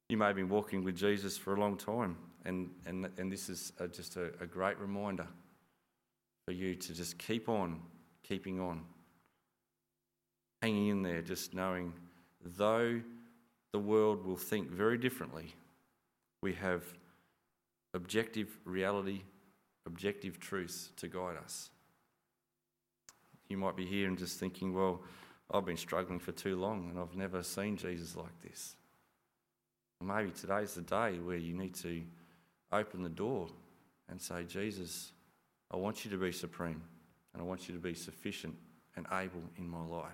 you 0.08 0.16
may 0.16 0.26
have 0.26 0.36
been 0.36 0.48
walking 0.48 0.84
with 0.84 0.96
Jesus 0.96 1.36
for 1.38 1.54
a 1.54 1.60
long 1.60 1.76
time, 1.76 2.16
and, 2.44 2.70
and, 2.86 3.08
and 3.16 3.32
this 3.32 3.48
is 3.48 3.72
a, 3.78 3.88
just 3.88 4.16
a, 4.16 4.32
a 4.40 4.46
great 4.46 4.78
reminder 4.78 5.26
for 6.46 6.52
you 6.52 6.74
to 6.74 6.94
just 6.94 7.18
keep 7.18 7.48
on, 7.48 7.80
keeping 8.22 8.60
on, 8.60 8.82
hanging 10.60 10.88
in 10.88 11.02
there, 11.02 11.22
just 11.22 11.54
knowing 11.54 11.92
though 12.56 13.00
the 13.72 13.78
world 13.78 14.24
will 14.24 14.36
think 14.36 14.70
very 14.70 14.98
differently, 14.98 15.54
we 16.42 16.52
have 16.52 16.84
objective 17.94 18.58
reality, 18.64 19.22
objective 19.86 20.38
truths 20.38 20.90
to 20.96 21.08
guide 21.08 21.36
us. 21.42 21.70
You 23.48 23.56
might 23.56 23.76
be 23.76 23.86
here 23.86 24.06
and 24.08 24.18
just 24.18 24.38
thinking, 24.38 24.74
well, 24.74 25.02
I've 25.50 25.64
been 25.64 25.76
struggling 25.76 26.18
for 26.18 26.32
too 26.32 26.56
long 26.56 26.90
and 26.90 26.98
I've 26.98 27.16
never 27.16 27.42
seen 27.42 27.76
Jesus 27.76 28.16
like 28.16 28.40
this. 28.42 28.76
Maybe 30.04 30.32
today's 30.32 30.74
the 30.74 30.82
day 30.82 31.18
where 31.18 31.38
you 31.38 31.54
need 31.54 31.74
to 31.76 32.02
open 32.70 33.02
the 33.02 33.08
door 33.08 33.48
and 34.10 34.20
say, 34.20 34.44
Jesus, 34.44 35.12
I 35.70 35.76
want 35.78 36.04
you 36.04 36.10
to 36.10 36.18
be 36.18 36.30
supreme 36.30 36.82
and 37.32 37.40
I 37.40 37.44
want 37.44 37.68
you 37.68 37.74
to 37.74 37.80
be 37.80 37.94
sufficient 37.94 38.54
and 38.96 39.06
able 39.10 39.42
in 39.56 39.66
my 39.66 39.82
life. 39.82 40.12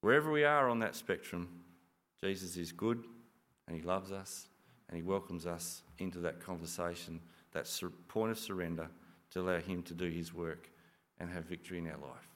Wherever 0.00 0.30
we 0.30 0.44
are 0.44 0.68
on 0.68 0.78
that 0.78 0.94
spectrum, 0.94 1.48
Jesus 2.22 2.56
is 2.56 2.70
good 2.70 3.02
and 3.66 3.76
he 3.76 3.82
loves 3.82 4.12
us 4.12 4.46
and 4.88 4.96
he 4.96 5.02
welcomes 5.02 5.44
us 5.44 5.82
into 5.98 6.20
that 6.20 6.38
conversation, 6.38 7.18
that 7.50 7.68
point 8.06 8.30
of 8.30 8.38
surrender 8.38 8.88
to 9.32 9.40
allow 9.40 9.58
him 9.58 9.82
to 9.82 9.94
do 9.94 10.08
his 10.08 10.32
work 10.32 10.70
and 11.18 11.28
have 11.30 11.46
victory 11.46 11.78
in 11.78 11.88
our 11.88 11.98
life. 11.98 12.28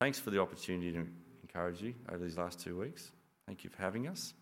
Thanks 0.00 0.18
for 0.18 0.30
the 0.30 0.40
opportunity 0.40 0.90
to 0.90 1.06
encourage 1.42 1.80
you 1.80 1.94
over 2.08 2.24
these 2.24 2.36
last 2.36 2.58
two 2.58 2.80
weeks. 2.80 3.12
Thank 3.46 3.62
you 3.62 3.70
for 3.70 3.80
having 3.80 4.08
us 4.08 4.34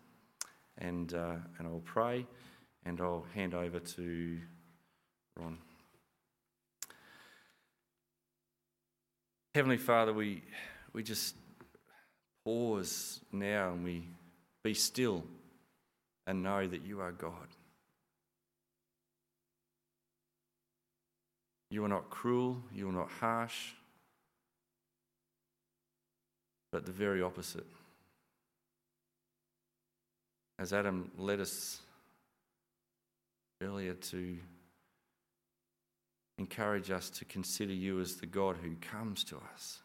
and, 0.81 1.13
uh, 1.13 1.35
and 1.57 1.67
I'll 1.67 1.83
pray 1.85 2.25
and 2.85 2.99
I'll 2.99 3.25
hand 3.33 3.53
over 3.53 3.79
to 3.79 4.37
Ron. 5.37 5.57
Heavenly 9.53 9.77
Father, 9.77 10.13
we, 10.13 10.43
we 10.93 11.03
just 11.03 11.35
pause 12.43 13.19
now 13.31 13.71
and 13.71 13.83
we 13.83 14.07
be 14.63 14.73
still 14.73 15.23
and 16.25 16.41
know 16.41 16.67
that 16.67 16.83
you 16.83 16.99
are 17.01 17.11
God. 17.11 17.47
You 21.69 21.85
are 21.85 21.89
not 21.89 22.09
cruel, 22.09 22.57
you 22.73 22.89
are 22.89 22.93
not 22.93 23.09
harsh, 23.09 23.73
but 26.71 26.85
the 26.85 26.91
very 26.91 27.21
opposite 27.21 27.65
as 30.61 30.73
Adam 30.73 31.09
led 31.17 31.39
us 31.39 31.81
earlier 33.63 33.95
to 33.95 34.37
encourage 36.37 36.91
us 36.91 37.09
to 37.09 37.25
consider 37.25 37.73
you 37.73 37.99
as 37.99 38.17
the 38.17 38.27
God 38.27 38.57
who 38.61 38.75
comes 38.75 39.23
to 39.23 39.37
us, 39.53 39.79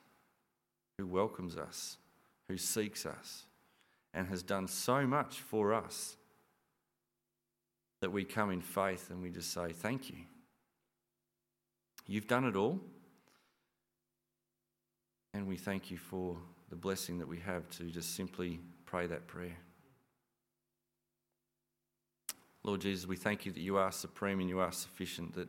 who 0.99 1.07
welcomes 1.07 1.57
us, 1.57 1.97
who 2.49 2.59
seeks 2.59 3.07
us, 3.07 3.45
and 4.12 4.29
has 4.29 4.43
done 4.43 4.69
so 4.69 5.07
much 5.07 5.41
for 5.41 5.73
us 5.73 6.17
that 8.03 8.12
we 8.12 8.25
come 8.25 8.51
in 8.51 8.61
faith 8.61 9.09
and 9.09 9.23
we 9.23 9.31
just 9.31 9.55
say, 9.55 9.73
Thank 9.73 10.11
you. 10.11 10.19
You've 12.07 12.29
done 12.29 12.45
it 12.45 12.55
all. 12.55 12.79
And 15.33 15.47
we 15.47 15.57
thank 15.57 15.91
you 15.91 15.97
for 15.97 16.37
the 16.68 16.77
blessing 16.77 17.18
that 17.18 17.29
we 17.29 17.39
have 17.39 17.68
to 17.70 17.85
just 17.85 18.14
simply 18.14 18.61
pray 18.85 19.07
that 19.07 19.27
prayer. 19.27 19.57
Lord 22.67 22.81
Jesus, 22.81 23.07
we 23.07 23.14
thank 23.14 23.47
you 23.47 23.53
that 23.53 23.61
you 23.61 23.77
are 23.77 23.93
supreme 23.93 24.41
and 24.41 24.49
you 24.49 24.59
are 24.59 24.73
sufficient. 24.73 25.37
That 25.37 25.49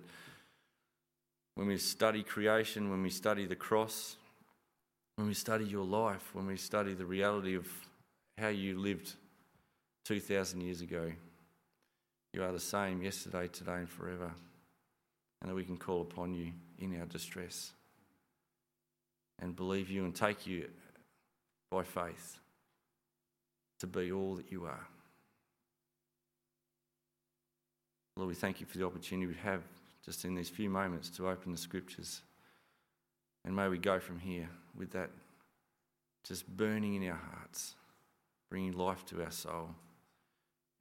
when 1.55 1.65
we 1.65 1.77
study 1.79 2.21
creation, 2.21 2.91
when 2.91 3.01
we 3.01 3.09
study 3.09 3.47
the 3.47 3.55
cross, 3.55 4.17
when 5.15 5.27
we 5.27 5.33
study 5.33 5.65
your 5.65 5.83
life, 5.83 6.29
when 6.33 6.45
we 6.45 6.57
study 6.57 6.93
the 6.93 7.07
reality 7.07 7.55
of 7.55 7.67
how 8.37 8.49
you 8.49 8.79
lived 8.79 9.15
2,000 10.05 10.61
years 10.61 10.81
ago, 10.81 11.11
you 12.33 12.43
are 12.43 12.51
the 12.51 12.59
same 12.59 13.01
yesterday, 13.01 13.47
today, 13.47 13.77
and 13.77 13.89
forever. 13.89 14.31
And 15.41 15.49
that 15.49 15.55
we 15.55 15.63
can 15.63 15.77
call 15.77 16.01
upon 16.01 16.35
you 16.35 16.51
in 16.77 16.99
our 16.99 17.07
distress 17.07 17.71
and 19.41 19.55
believe 19.55 19.89
you 19.89 20.05
and 20.05 20.15
take 20.15 20.45
you 20.45 20.67
by 21.71 21.81
faith 21.81 22.37
to 23.79 23.87
be 23.87 24.11
all 24.11 24.35
that 24.35 24.51
you 24.51 24.65
are. 24.65 24.87
Lord, 28.17 28.29
we 28.29 28.35
thank 28.35 28.59
you 28.59 28.65
for 28.65 28.79
the 28.79 28.85
opportunity 28.85 29.27
we 29.27 29.35
have 29.43 29.61
just 30.03 30.25
in 30.25 30.33
these 30.33 30.49
few 30.49 30.69
moments 30.69 31.09
to 31.11 31.29
open 31.29 31.51
the 31.51 31.57
scriptures. 31.57 32.21
And 33.45 33.55
may 33.55 33.67
we 33.67 33.77
go 33.77 33.99
from 33.99 34.19
here 34.19 34.49
with 34.75 34.91
that 34.91 35.11
just 36.23 36.47
burning 36.57 36.95
in 36.95 37.09
our 37.09 37.19
hearts, 37.33 37.75
bringing 38.49 38.73
life 38.73 39.05
to 39.05 39.23
our 39.23 39.31
soul, 39.31 39.69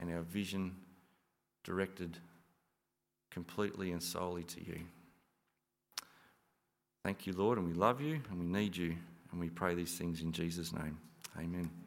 and 0.00 0.10
our 0.10 0.22
vision 0.22 0.74
directed 1.62 2.16
completely 3.30 3.92
and 3.92 4.02
solely 4.02 4.44
to 4.44 4.64
you. 4.64 4.80
Thank 7.04 7.26
you, 7.26 7.34
Lord, 7.34 7.58
and 7.58 7.66
we 7.66 7.74
love 7.74 8.00
you 8.00 8.20
and 8.30 8.40
we 8.40 8.46
need 8.46 8.76
you, 8.76 8.96
and 9.30 9.40
we 9.40 9.50
pray 9.50 9.74
these 9.74 9.96
things 9.96 10.22
in 10.22 10.32
Jesus' 10.32 10.72
name. 10.72 10.98
Amen. 11.38 11.85